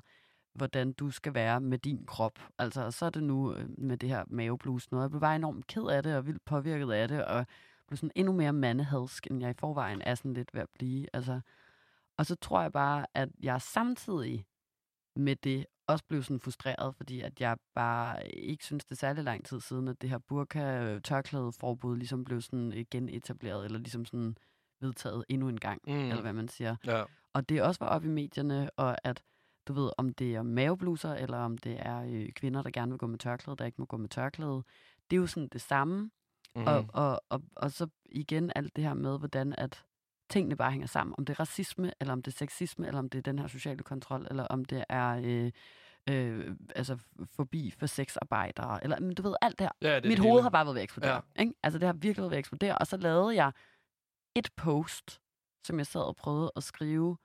[0.56, 2.40] hvordan du skal være med din krop.
[2.60, 5.04] Altså, og så er det nu øh, med det her maveblues noget.
[5.04, 7.46] Jeg blev bare enormt ked af det, og vildt påvirket af det, og
[7.90, 11.08] blev sådan endnu mere mandehadsk, end jeg i forvejen er sådan lidt ved at blive.
[11.14, 11.42] Altså,
[12.18, 14.46] og så tror jeg bare, at jeg samtidig
[15.16, 19.24] med det også blev sådan frustreret, fordi at jeg bare ikke synes, det er særlig
[19.24, 24.38] lang tid siden, at det her burka-tørklæde-forbud ligesom blev sådan øh, genetableret, eller ligesom sådan
[24.82, 25.94] vedtaget endnu en gang, mm.
[25.94, 26.76] eller hvad man siger.
[26.86, 27.04] Ja.
[27.34, 29.24] Og det også var op i medierne, og at
[29.68, 33.00] du ved, om det er mavebluser, eller om det er øh, kvinder, der gerne vil
[33.00, 34.64] gå med tørklæde, der ikke må gå med tørklæde.
[35.10, 36.12] Det er jo sådan det samme.
[36.56, 36.68] Mm.
[36.68, 39.84] Og, og, og, og så igen alt det her med, hvordan at
[40.30, 41.16] tingene bare hænger sammen.
[41.18, 43.48] Om det er racisme, eller om det er sexisme, eller om det er den her
[43.48, 45.52] sociale kontrol, eller om det er øh,
[46.10, 46.98] øh, altså
[47.36, 49.90] forbi for sexarbejdere, eller men du ved, alt det her.
[49.90, 50.44] ja, det Mit det hoved hele.
[50.44, 51.22] har bare været ved at eksplodere.
[51.36, 51.42] Ja.
[51.42, 51.54] Ikke?
[51.64, 52.78] Altså det har virkelig været ved at eksplodere.
[52.78, 53.52] Og så lavede jeg
[54.36, 55.22] et post,
[55.64, 57.18] som jeg sad og prøvede at skrive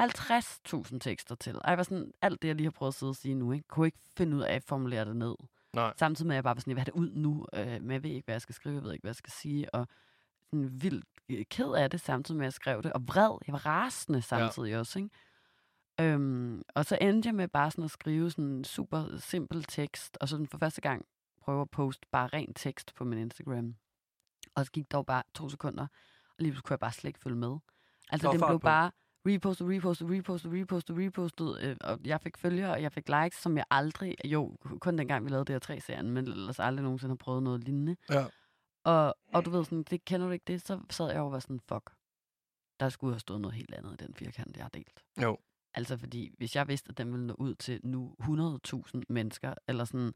[0.00, 1.56] 50.000 tekster til.
[1.56, 3.52] Og jeg var sådan, alt det, jeg lige har prøvet at sidde og sige nu,
[3.52, 3.68] ikke?
[3.68, 5.34] kunne ikke finde ud af at formulere det ned.
[5.72, 5.92] Nej.
[5.96, 7.90] Samtidig med, at jeg bare var sådan, jeg vil have det ud nu, øh, men
[7.90, 9.88] jeg ved ikke, hvad jeg skal skrive, jeg ved ikke, hvad jeg skal sige, og
[10.44, 13.52] sådan vildt øh, ked af det, samtidig med, at jeg skrev det, og vred, jeg
[13.52, 14.78] var rasende samtidig ja.
[14.78, 15.10] også, ikke?
[16.00, 20.18] Øhm, og så endte jeg med bare sådan at skrive sådan en super simpel tekst,
[20.20, 21.04] og sådan for første gang
[21.40, 23.74] prøve at poste bare ren tekst på min Instagram.
[24.54, 27.20] Og så gik dog bare to sekunder, og lige pludselig kunne jeg bare slet ikke
[27.20, 27.56] følge med.
[28.10, 28.64] Altså, den fart blev på.
[28.64, 28.90] bare
[29.26, 33.56] repostet, repostet, repostet, repostet, repostet, øh, og jeg fik følgere, og jeg fik likes, som
[33.56, 37.12] jeg aldrig, jo, kun dengang vi lavede det her tre serien, men ellers aldrig nogensinde
[37.12, 37.96] har prøvet noget lignende.
[38.10, 38.24] Ja.
[38.84, 41.32] Og, og du ved sådan, det kender du ikke det, så sad jeg over og
[41.32, 41.90] var sådan, fuck,
[42.80, 45.04] der skulle have stået noget helt andet i den firkant, jeg har delt.
[45.22, 45.38] Jo.
[45.74, 49.84] Altså fordi, hvis jeg vidste, at den ville nå ud til nu 100.000 mennesker, eller
[49.84, 50.12] sådan,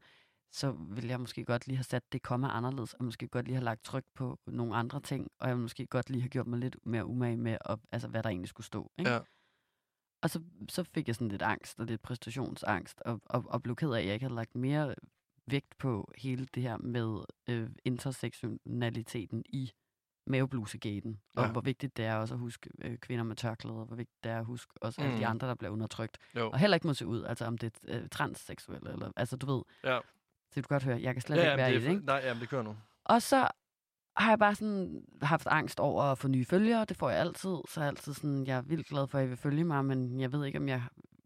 [0.51, 3.55] så ville jeg måske godt lige have sat det komma anderledes, og måske godt lige
[3.55, 6.59] have lagt tryk på nogle andre ting, og jeg måske godt lige have gjort mig
[6.59, 8.91] lidt mere umage med, at, altså, hvad der egentlig skulle stå.
[8.97, 9.11] Ikke?
[9.11, 9.19] Ja.
[10.23, 13.75] Og så, så fik jeg sådan lidt angst, og lidt præstationsangst, og, og, og blev
[13.75, 14.95] ked af, at jeg ikke havde lagt mere
[15.47, 19.71] vægt på hele det her med øh, intersektionaliteten i
[20.27, 21.51] maveblusegaten, og Ja.
[21.51, 24.31] hvor vigtigt det er også at huske øh, kvinder med tørklæder, og hvor vigtigt det
[24.31, 25.07] er at huske også mm.
[25.07, 25.29] alle de Mm.
[25.31, 26.49] andre, der bliver undertrykt, Jo.
[26.51, 29.45] og heller ikke må se ud, altså om det er øh, transseksuelle, eller, altså du
[29.55, 29.99] ved, Ja.
[30.55, 32.05] Så du kan godt høre, jeg kan slet Ja, ikke være det i det, ikke?
[32.05, 32.75] Nej, jamen, det kører nu.
[33.03, 33.47] Og så
[34.17, 36.85] har jeg bare sådan haft angst over at få nye følgere.
[36.85, 37.55] Det får jeg altid.
[37.69, 40.19] Så er altid sådan, jeg er vildt glad for, at I vil følge mig, men
[40.19, 40.83] jeg ved ikke, om jeg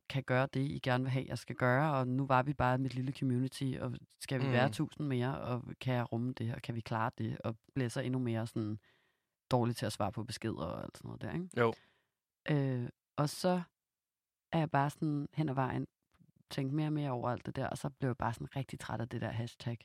[0.09, 1.93] kan gøre det, I gerne vil have, jeg skal gøre.
[1.95, 4.51] Og nu var vi bare mit lille community, og skal vi Mm.
[4.51, 7.89] være tusind mere, og kan jeg rumme det, og kan vi klare det, og bliver
[7.89, 8.79] så endnu mere sådan
[9.51, 11.49] dårlig til at svare på beskeder og alt sådan noget der, ikke?
[11.57, 11.73] Jo.
[12.49, 13.61] Øh, og så
[14.51, 15.87] er jeg bare sådan hen ad vejen
[16.49, 18.79] tænkt mere og mere over alt det der, og så blev jeg bare sådan rigtig
[18.79, 19.77] træt af det der hashtag,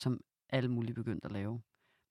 [0.00, 1.62] som alle mulige begyndte at lave.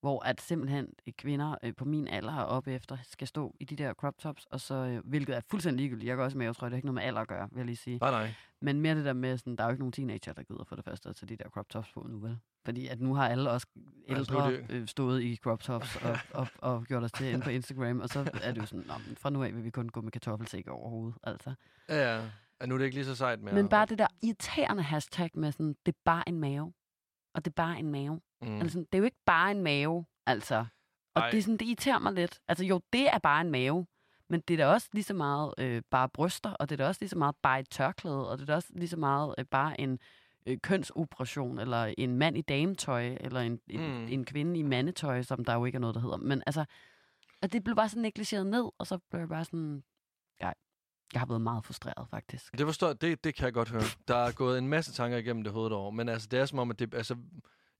[0.01, 3.65] Hvor at simpelthen øh, kvinder øh, på min alder og op efter skal stå i
[3.65, 6.08] de der crop tops, og så, øh, hvilket er fuldstændig ligegyldigt.
[6.08, 7.58] Jeg går også med, jeg tror, det har ikke noget med alder at gøre, vil
[7.58, 7.97] jeg lige sige.
[7.97, 8.34] Nej, nej.
[8.62, 10.75] Men mere det der med, sådan, der er jo ikke nogen teenager, der gider for
[10.75, 12.38] det første at tage de der crop tops på nu, vel?
[12.65, 13.67] Fordi at nu har alle også
[14.10, 17.41] Altså, er ældre øh, stået i crop tops og, og, og gjort os til ind
[17.41, 19.89] på Instagram, og så er det jo sådan, Nå, fra nu af vil vi kun
[19.89, 21.53] gå med kartoffelsæk over hovedet, altså.
[21.89, 22.29] Ja, ja.
[22.61, 23.53] Ja, nu er det ikke lige så sejt mere.
[23.55, 26.73] Men bare det der irriterende hashtag med sådan, det er bare en mave.
[27.33, 28.21] Og det er bare en mave.
[28.41, 28.61] Mm.
[28.61, 30.65] Altså, det er jo ikke bare en mave, altså.
[31.15, 31.29] Og Ej.
[31.29, 32.39] det, er sådan, det irriterer mig lidt.
[32.47, 33.85] Altså jo, det er bare en mave.
[34.29, 36.87] Men det er da også lige så meget øh, bare bryster, og det er da
[36.87, 39.35] også lige så meget bare et tørklæde, og det er da også lige så meget
[39.37, 39.99] øh, bare en
[40.45, 43.85] øh, kønsoperation, eller en mand i dametøj, eller en, en, Mm.
[44.01, 44.07] mm.
[44.09, 46.17] en kvinde i mandetøj, som der jo ikke er noget, der hedder.
[46.17, 46.65] Men altså,
[47.41, 49.83] og det blev bare sådan negligeret ned, og så blev jeg bare sådan,
[51.13, 52.57] jeg har været meget frustreret faktisk.
[52.57, 53.81] Det forstår det, det kan jeg godt høre.
[54.07, 56.59] Der er gået en masse tanker igennem det hoved over, men altså, det er som
[56.59, 57.15] om, at det, altså,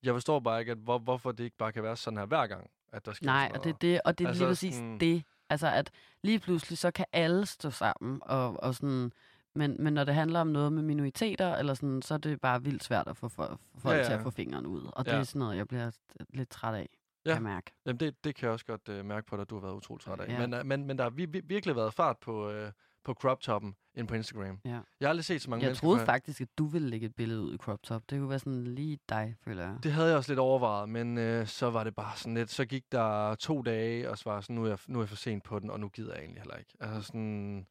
[0.04, 2.48] jeg forstår bare ikke, at hvor, hvorfor det ikke bare kan være sådan her hver
[2.48, 4.76] gang, at der sker Nej, og det er det, og det er Altså lige præcis
[4.76, 5.24] sådan- det.
[5.50, 5.92] Altså, at
[6.24, 9.12] lige pludselig, så kan alle stå sammen, og, og sådan...
[9.58, 12.64] Men, men når det handler om noget med minoriteter, eller sådan, så er det bare
[12.64, 14.90] vildt svært at få for, for folk Ja, ja, til at få fingeren ud.
[14.94, 15.18] Og det Ja.
[15.18, 15.92] er sådan noget, jeg bliver
[16.30, 16.90] lidt træt af,
[17.26, 17.30] Ja.
[17.30, 17.72] kan jeg mærke.
[17.86, 19.74] Jamen, det, det kan jeg også godt uh, mærke på dig, at du har været
[19.74, 20.28] utrolig træt af.
[20.30, 20.40] Ja.
[20.48, 22.70] Men, uh, men, men der har vi, vi, virkelig været fart på, uh,
[23.06, 24.60] på crop toppen end på Instagram.
[24.66, 24.70] Ja.
[24.70, 26.06] Jeg har aldrig set så mange Jeg troede før.
[26.06, 28.04] faktisk, at du ville lægge et billede ud i crop top.
[28.10, 29.78] Det kunne være sådan lige dig, føler jeg.
[29.84, 32.66] Det havde jeg også lidt overvejet, men øh, så var det bare sådan lidt, så
[32.66, 35.16] gik der to dage, og så var sådan, nu er jeg, nu er jeg for
[35.16, 36.74] sent på den, og nu gider jeg egentlig heller ikke.
[36.80, 37.68] Altså sådan,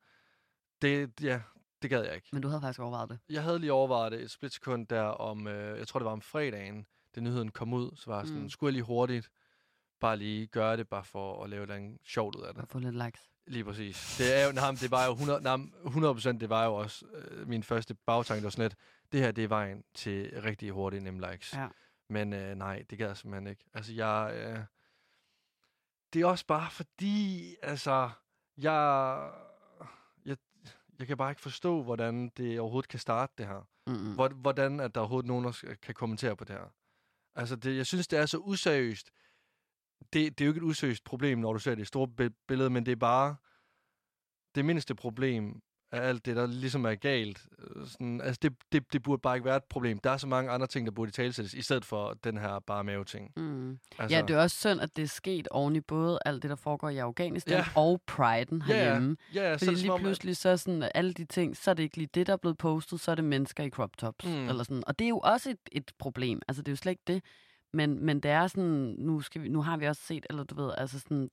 [0.83, 1.41] det, ja,
[1.83, 2.29] det gad jeg ikke.
[2.33, 3.19] Men du havde faktisk overvejet det.
[3.31, 6.21] Jeg havde lige overvejet det et splitsekund der om, øh, jeg tror det var om
[6.23, 8.49] fredagen, da nyheden kom ud, så var jeg sådan, Mm.
[8.49, 9.31] skulle jeg lige hurtigt
[10.01, 12.63] bare lige gøre det, bare for at lave noget sjovt ud af det.
[12.63, 13.31] At få lidt likes.
[13.47, 14.15] Lige præcis.
[14.19, 17.07] Det, er jo, nej, det var jo 100, nej, men 100% det var jo også
[17.07, 18.79] øh, min første bagtanke, det var sådan lidt,
[19.13, 21.55] det her, det er vejen til rigtig hurtige nemme likes.
[21.55, 21.69] Ja.
[22.09, 23.65] Men øh, nej, det gad jeg simpelthen ikke.
[23.75, 24.33] Altså, jeg...
[24.35, 24.59] Øh,
[26.13, 28.11] det er også bare fordi, altså,
[28.57, 29.31] jeg,
[30.25, 30.37] jeg,
[30.99, 33.69] jeg kan bare ikke forstå, hvordan det overhovedet kan starte det her.
[34.15, 36.73] Hvor, hvordan at der overhovedet nogen, der kan kommentere på det her.
[37.35, 39.11] Altså, det, jeg synes, det er så useriøst.
[40.13, 42.71] Det, det er jo ikke et useriøst problem, når du ser det store bi- billede,
[42.71, 43.37] men det er bare
[44.55, 45.61] det mindste problem
[45.93, 47.47] af alt det, der ligesom er galt.
[47.59, 49.99] Øh, Sådan, altså, det, det, det burde bare ikke være et problem.
[49.99, 52.85] Der er så mange andre ting, der burde talsættes, i stedet for den her bare
[52.85, 53.33] mave-ting.
[53.37, 53.79] Mm.
[53.99, 56.49] Altså, Ja, det er også synd, at det er sket oven i både alt det,
[56.51, 57.65] der foregår i Afghanistan Ja.
[57.77, 58.85] og Priden Ja, ja.
[58.85, 59.17] herhjemme.
[59.35, 61.25] ja, ja, så er Fordi det som lige om, at- pludselig så sådan, alle de
[61.25, 63.65] ting, så er det ikke lige det, der er blevet postet, så er det mennesker
[63.65, 64.25] i crop tops.
[64.25, 64.49] Mm.
[64.49, 64.83] Eller sådan.
[64.87, 66.41] Og det er jo også et, et problem.
[66.49, 67.23] Altså, det er jo slet ikke det.
[67.75, 70.55] Men, men det er sådan, nu, skal vi, nu har vi også set, eller du
[70.55, 71.31] ved, altså sådan,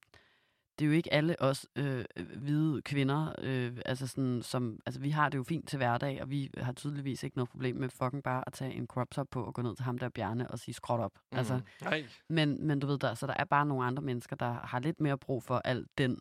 [0.79, 5.09] det er jo ikke alle os øh, hvide kvinder, øh, altså sådan, som, altså vi
[5.09, 8.23] har det jo fint til hverdag, og vi har tydeligvis ikke noget problem med fucking
[8.23, 10.59] bare at tage en crop top på og gå ned til ham der Bjarne og
[10.59, 11.11] sige skråt op.
[11.31, 11.37] Mm.
[11.37, 11.61] Altså.
[11.81, 12.05] Nej.
[12.29, 14.99] men, men du ved, der, så der er bare nogle andre mennesker, der har lidt
[14.99, 16.17] mere brug for alt den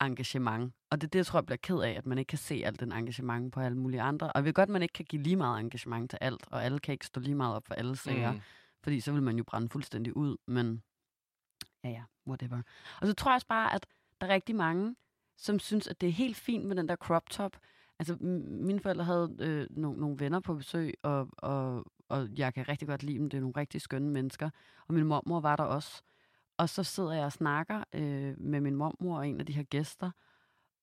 [0.00, 0.74] engagement.
[0.90, 2.62] Og det er det, jeg tror, jeg bliver ked af, at man ikke kan se
[2.64, 4.26] alt den engagement på alle mulige andre.
[4.26, 6.64] Og jeg ved godt, at man ikke kan give lige meget engagement til alt, og
[6.64, 8.40] alle kan ikke stå lige meget op for alle sager, mm.
[8.86, 10.36] Fordi så vil man jo brænde fuldstændig ud.
[10.46, 10.82] Men
[11.84, 12.62] ja, ja, whatever.
[13.00, 13.86] Og så tror jeg også bare, at
[14.20, 14.96] der er rigtig mange,
[15.36, 17.56] som synes, at det er helt fint med den der crop top.
[17.98, 22.68] Altså, mine forældre havde øh, nogle, nogle venner på besøg, og, og, og jeg kan
[22.68, 23.30] rigtig godt lide dem.
[23.30, 24.50] Det er nogle rigtig skønne mennesker.
[24.88, 26.02] Og min mormor var der også.
[26.56, 29.62] Og så sidder jeg og snakker øh, med min mormor og en af de her
[29.62, 30.10] gæster.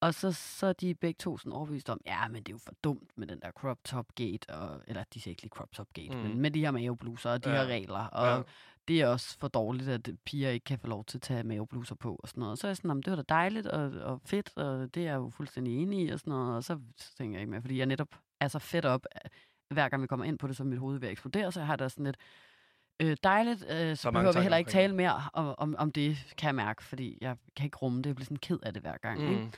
[0.07, 2.57] Og så, så er de begge to sådan overbevist om, ja, men det er jo
[2.57, 5.71] for dumt med den der crop top gate, og, eller de siger ikke lige crop
[5.71, 6.17] top gate, mm.
[6.23, 6.27] Mm.
[6.29, 7.55] men med de her mavebluser og de Ja.
[7.55, 7.99] her regler.
[8.07, 8.41] Og Ja.
[8.87, 11.95] det er også for dårligt, at piger ikke kan få lov til at tage mavebluser
[11.95, 12.59] på og sådan noget.
[12.59, 15.01] Så er jeg sådan, "Nå, men det var da dejligt og, og fedt, og det
[15.03, 16.55] er jeg jo fuldstændig enig i og sådan noget.
[16.55, 19.29] Og så, så tænker jeg ikke mere, fordi jeg netop er så fedt op, øh,
[19.73, 21.67] hver gang vi kommer ind på det, så mit hoved ved at eksplodere, så jeg
[21.67, 22.17] har det sådan lidt
[22.99, 23.65] øh, dejligt.
[23.69, 26.83] Øh, så behøver vi heller ikke tale mere om, om, om det, kan jeg mærke,
[26.83, 28.05] fordi jeg kan ikke rumme det.
[28.05, 29.21] Jeg bliver sådan ked af det hver gang.
[29.21, 29.51] Ikke?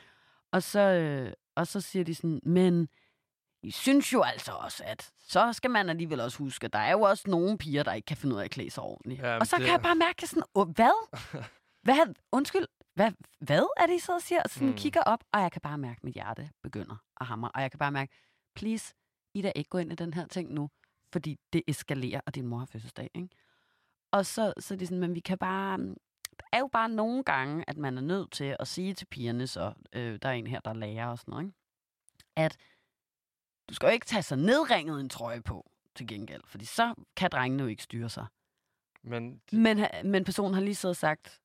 [0.54, 0.58] Mm.
[0.58, 2.90] Og så, øh, og så siger de sådan, men
[3.64, 6.92] I synes jo altså også, at så skal man alligevel også huske, at der er
[6.92, 9.22] jo også nogle piger, der ikke kan finde ud af at klæde sig ordentligt.
[9.22, 11.08] Ja, og så det- kan jeg bare mærke sådan, "Åh, hvad?
[11.84, 12.14] hvad?
[12.32, 14.42] Undskyld, hvad, hvad er det, I sidder og siger?
[14.44, 14.72] Og sådan Mm.
[14.74, 14.78] mm.
[14.78, 17.52] kigger op, og jeg kan bare mærke, at mit hjerte begynder at hamre.
[17.56, 18.14] Og jeg kan bare mærke,
[18.56, 18.94] please,
[19.34, 20.70] Ida, ikke gå ind i den her ting nu,
[21.12, 23.30] fordi det eskalerer, og din mor har fødselsdag, ikke?
[24.12, 25.96] Og så, så er det sådan, men vi kan bare...
[26.56, 29.74] Er jo bare nogle gange, at man er nødt til at sige til pigerne, så
[29.94, 31.56] øh, der er en her, der lærer og sådan noget, ikke?
[32.36, 32.58] at
[33.70, 37.30] du skal jo ikke tage så nedringet en trøje på til gengæld, fordi så kan
[37.32, 38.26] drengene jo ikke styre sig.
[39.04, 41.42] Men Men, ha- men personen har lige siddet og sagt,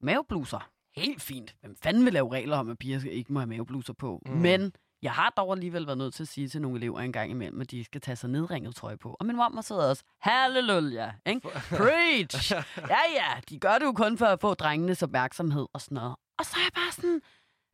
[0.00, 1.56] mavebluser, helt fint.
[1.60, 4.22] Hvem fanden vil lave regler om, at piger ikke må have mavebluser på?
[4.26, 4.32] Mm.
[4.32, 7.30] Men jeg har dog alligevel været nødt til at sige til nogle elever en gang
[7.30, 9.16] imellem, at de skal tage sig nedringet trøje på.
[9.20, 11.48] Og min mor sidder også, halleluja, ikke?
[11.78, 12.52] Preach!
[12.76, 16.16] Ja, ja, de gør det jo kun for at få drengenes opmærksomhed og sådan noget.
[16.38, 17.20] Og så er jeg bare sådan,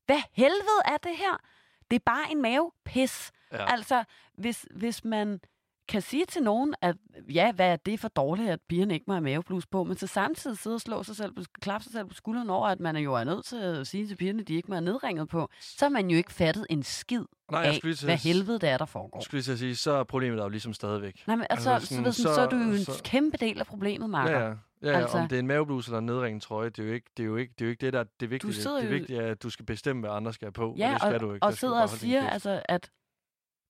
[0.06, 1.36] hvad helvede er det her?
[1.90, 3.32] Det er bare en mavepis.
[3.52, 3.56] ja.
[3.56, 3.72] Ja.
[3.72, 5.40] Altså, hvis, hvis man
[5.88, 6.96] kan sige til nogen, at
[7.34, 10.06] ja, hvad er det for dårligt, at pigerne ikke må have maveblus på, men så
[10.06, 13.00] samtidig sidde og slå sig selv klappe sig selv på skulderen over, at man er
[13.00, 15.48] jo er nødt til at sige til pigerne, at de ikke må have nedringet på,
[15.60, 18.58] så har man jo ikke fattet en skid Nej, jeg af, lige til hvad helvede
[18.58, 19.18] det er, der foregår.
[19.18, 21.22] Jeg skulle at sige, så er problemet der jo ligesom stadigvæk.
[21.26, 23.36] Nej, men altså, Altså, så, sådan, så, sådan, så, er du jo en så- kæmpe
[23.36, 24.38] del af problemet, Marker.
[24.38, 24.54] Ja, ja.
[24.82, 26.92] Ja, ja Altså- om det er en mavebluse eller en nedringet trøje, det er jo
[26.94, 28.52] ikke det, er jo ikke, det, er jo ikke det der er det vigtige.
[28.52, 30.92] Det, det vigtige er, at du skal bestemme, hvad andre skal have på, Ja, og
[30.92, 31.46] det skal og, du ikke.
[31.46, 32.90] og sidder og siger, altså, at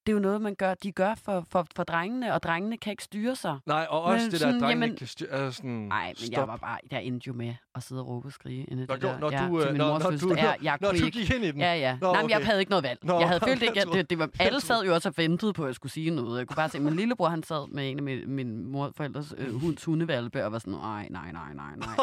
[0.06, 2.90] det er jo noget, man gør, de gør for, for, for drengene, og drengene kan
[2.90, 3.58] ikke styre sig.
[3.66, 5.28] Nej, og også Men det der, at sådan, drengene jamen- ikke kan styre...
[5.28, 6.32] Altså sådan, Nej, men stop.
[6.32, 8.86] jeg var bare, jeg endte jo med at sidde og råbe og skrige inde i
[8.86, 9.18] Når det du- der.
[9.18, 10.34] når ja, du, til øh, når- når du-.
[10.36, 11.18] Ja, jeg Når kunne du ikke.
[11.18, 11.60] gik ind i den.
[11.60, 11.98] Ja, ja.
[12.00, 12.46] Nå, Nej, men jeg okay.
[12.46, 12.98] havde ikke noget valg.
[13.02, 15.14] Nå, jeg havde okay, følt ikke, at det, det var, alle sad jo også og
[15.16, 16.38] ventede på, at jeg skulle sige noget.
[16.38, 19.54] Jeg kunne bare se, min lillebror, han sad med en af min, min morforældres øh,
[19.60, 21.96] hunds hundevalpe, og var sådan, nej, nej, nej, nej, nej.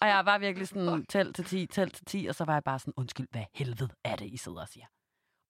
[0.00, 2.62] og jeg var virkelig sådan, tæl til 10, tæl til 10, og så var jeg
[2.64, 4.84] bare sådan, undskyld, hvad helvede er det, I sidder og siger?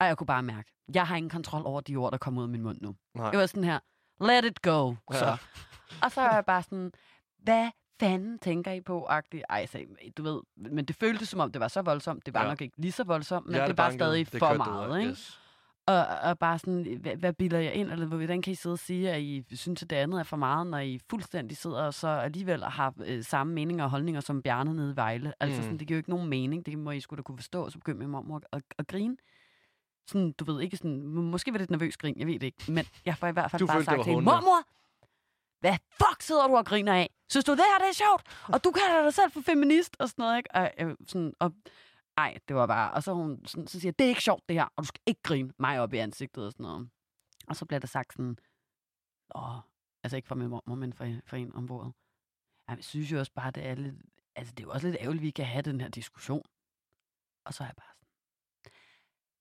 [0.01, 2.45] Og jeg kunne bare mærke, jeg har ingen kontrol over de ord, der kommer ud
[2.45, 2.95] af min mund nu.
[3.15, 3.31] Nej.
[3.31, 3.79] Det var sådan her,
[4.21, 4.95] let it go.
[5.11, 5.25] Så.
[5.25, 5.35] Ja.
[6.03, 6.91] Og så er jeg bare sådan,
[7.43, 9.07] hvad fanden tænker I på?
[9.09, 9.41] -agtigt.
[9.49, 9.79] Ej, så,
[10.17, 12.25] du ved, men det føltes som om, det var så voldsomt.
[12.25, 12.45] Det var Ja.
[12.45, 12.51] ja.
[12.51, 15.09] nok ikke lige så voldsomt, men det var stadig det for meget, ikke?
[15.11, 15.37] Yes.
[15.87, 18.79] Og, og bare sådan, hvad, hvad bilder jeg ind, eller hvordan kan I sidde og
[18.79, 21.93] sige, at I synes, at det andet er for meget, når I fuldstændig sidder og
[21.93, 25.33] så alligevel har øh, samme meninger og holdninger som Bjarne nede i Vejle.
[25.39, 25.63] Altså Mm.
[25.63, 27.77] sådan, det giver jo ikke nogen mening, det må I skulle da kunne forstå, så
[27.77, 29.17] begyndte min mor at, at, at grine.
[30.11, 32.71] Sådan, du ved ikke sådan, måske var det et nervøs grin, jeg ved det ikke,
[32.71, 34.67] men jeg får i hvert fald Du bare følte, sagt til hende, mormor,
[35.59, 37.09] hvad fuck sidder du og griner af?
[37.29, 38.23] Synes du, det her det er sjovt?
[38.53, 40.49] Og du kalder dig selv for feminist og sådan noget, ikke?
[40.55, 41.51] Og, øh, sådan, og
[42.17, 42.91] ej, det var bare...
[42.91, 45.01] Og så, hun, sådan, så siger det er ikke sjovt, det her, og du skal
[45.05, 46.89] ikke grine mig op i ansigtet og sådan noget.
[47.47, 48.37] Og så bliver der sagt sådan,
[49.35, 49.57] åh,
[50.03, 51.93] altså ikke fra min mor, men fra, fra en om bordet.
[52.69, 53.95] Ja, jeg synes jo også bare, det er lidt...
[54.35, 56.43] Altså, det er jo også lidt ærgerligt, at vi kan have den her diskussion.
[57.45, 58.00] Og så er jeg bare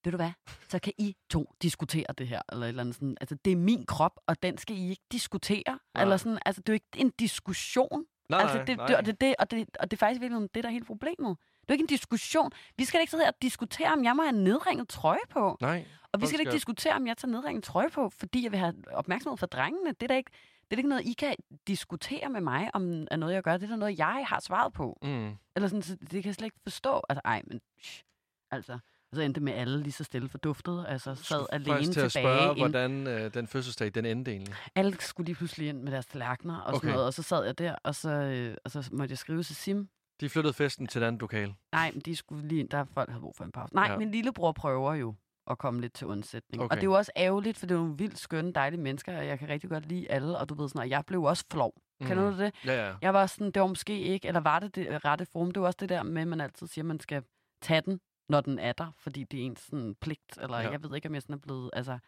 [0.05, 0.31] ved du hvad,
[0.69, 3.17] så kan I to diskutere det her, eller et eller andet sådan.
[3.21, 5.79] Altså, det er min krop, og den skal I ikke diskutere.
[5.95, 6.03] Nej.
[6.03, 8.05] Eller sådan, altså, det er jo ikke en diskussion.
[8.29, 8.87] Nej, altså, det, nej.
[8.87, 10.85] det, og, det, det, og, det, og det er faktisk virkelig det, der er hele
[10.85, 11.37] problemet.
[11.61, 12.51] Det er ikke en diskussion.
[12.77, 15.57] Vi skal da ikke sidde her og diskutere, om jeg må have nedringet trøje på.
[15.61, 15.87] Nej.
[16.13, 18.59] Og vi skal da ikke diskutere, om jeg tager nedringet trøje på, fordi jeg vil
[18.59, 19.93] have opmærksomhed fra drengene.
[19.93, 20.31] Det er da ikke,
[20.63, 21.35] det er ikke noget, I kan
[21.67, 23.57] diskutere med mig, om er noget, jeg gør.
[23.57, 24.99] Det er da noget, jeg har svaret på.
[25.03, 25.33] Mm.
[25.57, 27.03] Eller sådan, så det kan jeg slet ikke forstå.
[27.09, 27.61] Altså, ej, men...
[27.83, 28.05] Shh,
[28.51, 28.79] altså,
[29.13, 30.85] og så endte det med alle lige så stille forduftet.
[30.89, 32.39] Altså, sad alene til at tilbage.
[32.39, 34.55] spørge, ind- hvordan øh, den fødselsdag, den endte egentlig.
[34.75, 36.79] alle skulle lige pludselig ind med deres tallerkener og Okay.
[36.79, 37.07] sådan noget.
[37.07, 39.89] Og så sad jeg der, og så, øh, og så måtte jeg skrive til Sim.
[40.21, 41.55] De flyttede festen til et andet lokal.
[41.73, 43.75] Nej, men de skulle lige ind, der folk havde brug for en pause.
[43.75, 43.99] Nej, Ja.
[43.99, 45.15] min lillebror prøver jo
[45.51, 46.63] at komme lidt til undsætning.
[46.63, 46.71] Okay.
[46.71, 49.19] Og det er jo også ærgerligt, for det er jo nogle vildt skønne, dejlige mennesker,
[49.19, 51.45] og jeg kan rigtig godt lide alle, og du ved sådan, og jeg blev også
[51.53, 51.73] flov.
[52.01, 52.07] Mm.
[52.07, 52.53] Kan du det?
[52.67, 52.95] Ja, ja.
[53.03, 55.51] Jeg var sådan, det var måske ikke, eller var det det rette forum?
[55.51, 57.23] Det var også det der med, at man altid siger, at man skal
[57.63, 60.71] tage den, når den er der, fordi det er ens sådan, pligt, eller Ja.
[60.71, 61.99] jeg ved ikke, om jeg sådan er blevet, altså,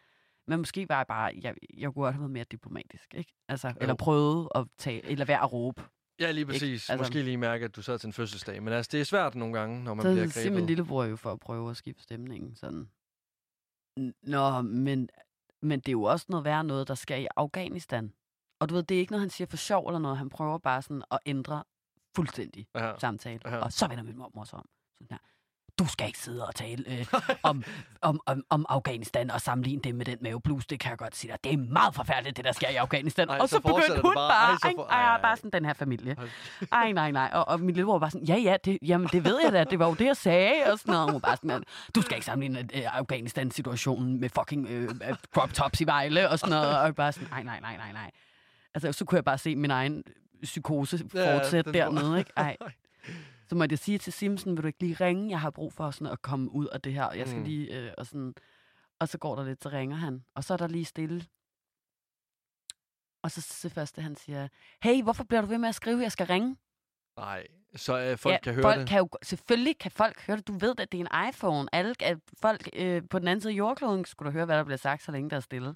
[0.47, 3.33] men måske var jeg bare, jeg, jeg kunne godt have været mere diplomatisk, ikke?
[3.47, 5.83] Altså, eller prøvet at tage, eller være at råbe.
[6.19, 6.89] Ja, lige præcis.
[6.89, 8.63] Altså- Måske lige mærke, at du sad til en fødselsdag.
[8.63, 10.67] Men altså, det er svært nogle gange, når man så bliver siger min grebet.
[10.67, 12.89] lillebror jo for at prøve at skifte stemningen, sådan.
[13.99, 15.09] "N- Nå, men,
[15.61, 18.13] men det er jo også noget værre noget, der sker i Afghanistan.
[18.59, 20.17] Og du ved, det er ikke noget, han siger for sjov eller noget.
[20.17, 21.63] Han prøver bare sådan at ændre
[22.15, 22.93] fuldstændig Ja.
[22.99, 23.39] samtale.
[23.45, 23.57] Ja.
[23.57, 24.69] Og så vender min mormor sig om.
[24.97, 25.17] Sådan her.
[25.79, 27.05] Du skal ikke sidde og tale øh,
[27.43, 27.63] om,
[28.01, 30.65] om, om, om Afghanistan og sammenligne det med den maveblus.
[30.65, 31.43] Det kan jeg godt sige dig.
[31.43, 33.29] Det er meget forfærdeligt, det der sker i Afghanistan.
[33.29, 34.29] Ej, og så så, begyndte hun bare.
[34.29, 34.51] bare.
[34.51, 36.15] Ej, så for- ej, ej, bare sådan den her familie.
[36.71, 37.29] Ej, nej, nej.
[37.33, 39.63] Og, og min lillebror var sådan, ja, ja, det, jamen, det ved jeg da.
[39.63, 40.53] Det var jo det, jeg sagde.
[40.71, 41.05] Og sådan noget.
[41.05, 41.63] Og Hun bare sådan,
[41.95, 46.29] du skal ikke sammenligne øh, Afghanistan-situationen med fucking øh, øh, crop tops i Vejle.
[46.29, 46.77] Og sådan noget.
[46.79, 48.11] Og bare sådan, nej, nej, nej, nej, nej.
[48.73, 50.03] Altså, så kunne jeg bare se min egen
[50.43, 52.31] psykose Ja, fortsætte får- dernede, ikke?
[52.37, 52.57] Ej.
[53.53, 55.29] Så måtte jeg sige til Simpson, vil du ikke lige ringe?
[55.29, 57.11] Jeg har brug for sådan at komme ud af det her.
[57.11, 57.45] Jeg skal Mm.
[57.45, 58.33] lige, øh, og sådan...
[58.99, 60.23] Og så går der lidt, så ringer han.
[60.35, 61.25] Og så er der lige stille.
[63.23, 64.47] Og så det første, han siger,
[64.83, 66.57] hey, hvorfor bliver du ved med at skrive, jeg skal ringe?
[67.17, 68.87] Nej, så øh, folk ja, kan høre folk det.
[68.89, 70.47] Kan jo, selvfølgelig kan folk høre det.
[70.47, 71.75] Du ved, at det er en iPhone.
[71.75, 74.63] Alle, at folk øh, på den anden side af jordkloden skulle da høre, hvad der
[74.63, 75.75] bliver sagt, så længe der er stille.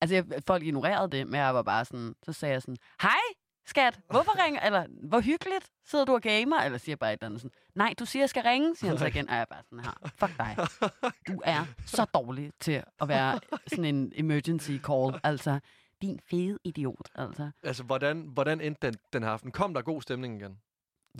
[0.00, 3.20] Altså, jeg, folk ignorerede det, men jeg var bare sådan, så sagde jeg sådan, hej,
[3.68, 7.26] skat, hvorfor ringer, eller hvor hyggeligt, sidder du og gamer, eller siger bare et eller
[7.26, 9.44] andet sådan, nej, du siger, jeg skal ringe, siger han så igen, og jeg er
[9.44, 10.56] bare sådan her, fuck dig,
[11.28, 15.60] du er så dårlig til at være sådan en emergency call, altså,
[16.02, 17.50] din fede idiot, altså.
[17.62, 19.50] Altså, hvordan, hvordan endte den, den her aften?
[19.52, 20.58] Kom der god stemning igen?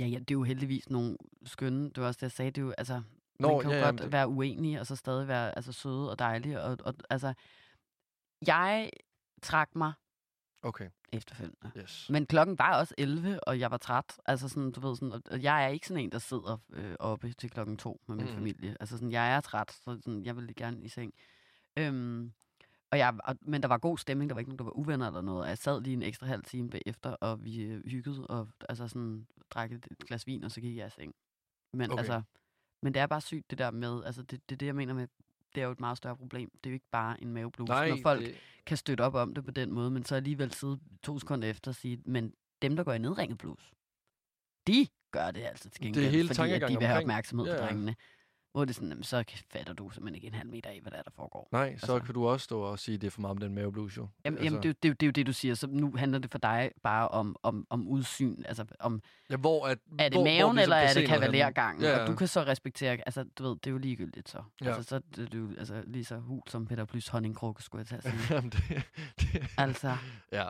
[0.00, 2.58] Ja, ja, det er jo heldigvis nogle skønne, det var også det, jeg sagde, det
[2.60, 3.02] er jo, altså,
[3.40, 5.72] Nå, man kan jo ja, godt jamen, det- være uenig, og så stadig være altså,
[5.72, 7.34] søde og dejlige, og, og altså,
[8.46, 8.90] jeg
[9.42, 9.92] trak mig
[10.62, 11.70] Okay, efterfølgende.
[11.76, 12.06] yes.
[12.10, 14.20] Men klokken var også 11, og jeg var træt.
[14.26, 17.32] Altså sådan, du ved, sådan, og- jeg er ikke sådan en, der sidder øh, oppe
[17.32, 18.32] til klokken to med min Mm.
[18.32, 18.76] familie.
[18.80, 21.12] Altså sådan, jeg er træt, så sådan, jeg vil gerne i seng.
[21.76, 22.32] Øhm,
[22.90, 25.06] og jeg, og, men der var god stemning, der var ikke nogen, der var uvenner
[25.06, 25.42] eller noget.
[25.42, 28.88] Og jeg sad lige en ekstra halv time bagefter, og vi øh, hyggede, og altså
[28.88, 31.14] sådan, drak et, et glas vin, og så gik jeg i seng.
[31.72, 31.98] Men Okay.
[31.98, 32.22] altså,
[32.82, 34.94] men det er bare sygt, det der med, altså det, det er det, jeg mener
[34.94, 35.08] med,
[35.58, 36.50] det er jo et meget større problem.
[36.64, 38.34] Det er jo ikke bare en maveblus, Nej, når folk det,
[38.66, 41.70] kan støtte op om det på den måde, men så alligevel sidde to sekunder efter
[41.70, 43.72] og sige, men dem, der går i nedringet blues,
[44.66, 47.62] de gør det altså til gengæld, hele fordi at de vil have opmærksomhed Ja, på
[47.66, 47.94] drengene.
[48.52, 50.92] Hvor det er sådan, jamen, så fatter du simpelthen ikke en halv meter af, hvad
[50.92, 51.48] der er, der foregår.
[51.52, 53.46] nej, så altså- kan du også stå og sige, at det er for meget med
[53.46, 54.08] den maveblues, jo.
[54.24, 55.54] Jamen, altså, jamen det, er jo- det, det er jo det, du siger.
[55.54, 58.42] Så nu handler det for dig bare om, om, om udsyn.
[58.46, 61.08] Altså, om, ja, hvor at, er det hvor, maven, hvor vi så eller er det
[61.08, 61.82] kavalergangen?
[61.82, 62.00] Ja, Ja.
[62.02, 62.90] Og du kan så respektere...
[63.06, 64.42] Altså, du ved, det er jo ligegyldigt så.
[64.60, 64.66] Ja.
[64.66, 67.98] Altså, så er det jo altså, lige så hul som Peter Plys honningkrukke, skulle jeg
[67.98, 68.14] at sige.
[68.34, 68.82] Jamen, det,
[69.20, 69.96] det, altså...
[70.32, 70.48] ja.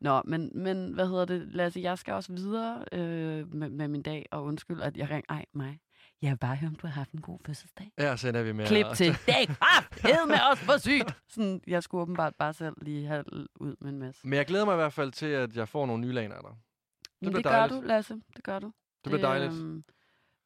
[0.00, 4.02] Nå, men, men hvad hedder det, Lasse, jeg skal også videre øh, med, med min
[4.02, 5.22] dag, og undskyld, at jeg ringer.
[5.28, 5.78] Ej, mig.
[6.22, 7.90] Jeg vil bare høre, om du har haft en god fødselsdag.
[7.98, 9.06] Ja, så ender vi med Klip at- til.
[9.26, 11.16] Det er kraft med os for sygt.
[11.28, 13.24] Sådan, jeg skulle åbenbart bare selv lige have
[13.60, 14.26] ud med en masse.
[14.26, 16.42] Men jeg glæder mig i hvert fald til, at jeg får nogle nye laner af
[16.42, 16.52] dig.
[17.20, 18.14] Men bliver det gør du, Lasse.
[18.36, 18.66] Det gør du.
[19.04, 19.52] Det bliver dejligt.
[19.52, 19.84] øhm,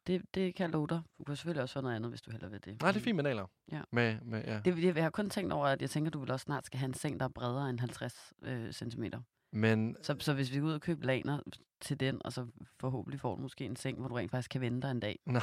[0.07, 1.01] det, det kan jeg love dig.
[1.19, 2.81] Du kan selvfølgelig også få noget andet, hvis du hellere vil det.
[2.81, 3.45] Nej, det er fint med naler.
[3.71, 3.81] Ja.
[3.91, 4.59] Med, med, ja.
[4.65, 6.65] Det, jeg, jeg har kun tænkt over, at jeg tænker, at du vil også snart
[6.65, 9.03] skal have en seng, der er bredere end 50 øh, cm.
[9.51, 11.39] Men Så, så hvis vi går ud og køber laner
[11.81, 12.45] til den, og så
[12.79, 15.19] forhåbentlig får du måske en seng, hvor du rent faktisk kan vente dig en dag.
[15.25, 15.41] nej,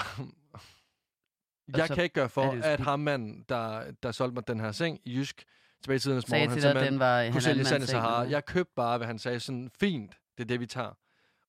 [1.77, 4.73] jeg så kan ikke gøre for, at ham mand, der, der solgte mig den her
[4.73, 5.45] seng i Jysk,
[5.83, 7.83] tilbage i tidens Sagde morgen, han dig, at den var kunne han sælge mands seng,
[7.83, 8.21] Sahara.
[8.21, 10.93] Jeg købte bare, hvad han sagde, sådan fint, det er det, vi tager.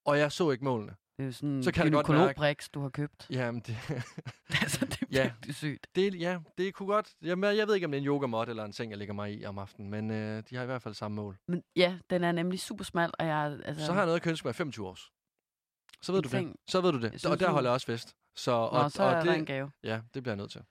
[0.05, 0.95] Og jeg så ikke målene.
[1.17, 3.27] Det er jo sådan Så en kan mærke- gynekologbriks, du har købt.
[3.30, 3.77] Jamen, det,
[4.63, 5.32] altså, det er Ja.
[5.51, 5.88] sygt.
[5.95, 7.13] det, ja, det kunne godt.
[7.21, 9.34] Jamen, jeg ved ikke, om det er en yogamåt eller en seng, jeg ligger mig
[9.34, 11.38] i om aftenen, men øh, de har i hvert fald samme mål.
[11.47, 13.60] Men ja, den er nemlig super smal, og jeg...
[13.65, 15.12] Altså, Så har jeg noget, jeg kan ønske mig i 25 års.
[16.01, 16.51] Så ved En du seng.
[16.51, 16.71] det.
[16.71, 17.10] Så ved du det.
[17.12, 18.15] synes, og der holder jeg også fest.
[18.36, 19.71] Så, Nå, og, så og er det, en gave.
[19.84, 20.62] Ja, det bliver jeg nødt til.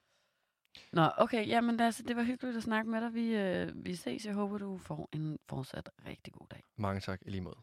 [0.92, 3.14] Nå, okay, jamen Lasse, det var hyggeligt at snakke med dig.
[3.14, 4.24] Vi, øh, vi ses.
[4.26, 6.62] Jeg håber, du får en fortsat rigtig god dag.
[6.78, 7.56] Mange tak i lige måde.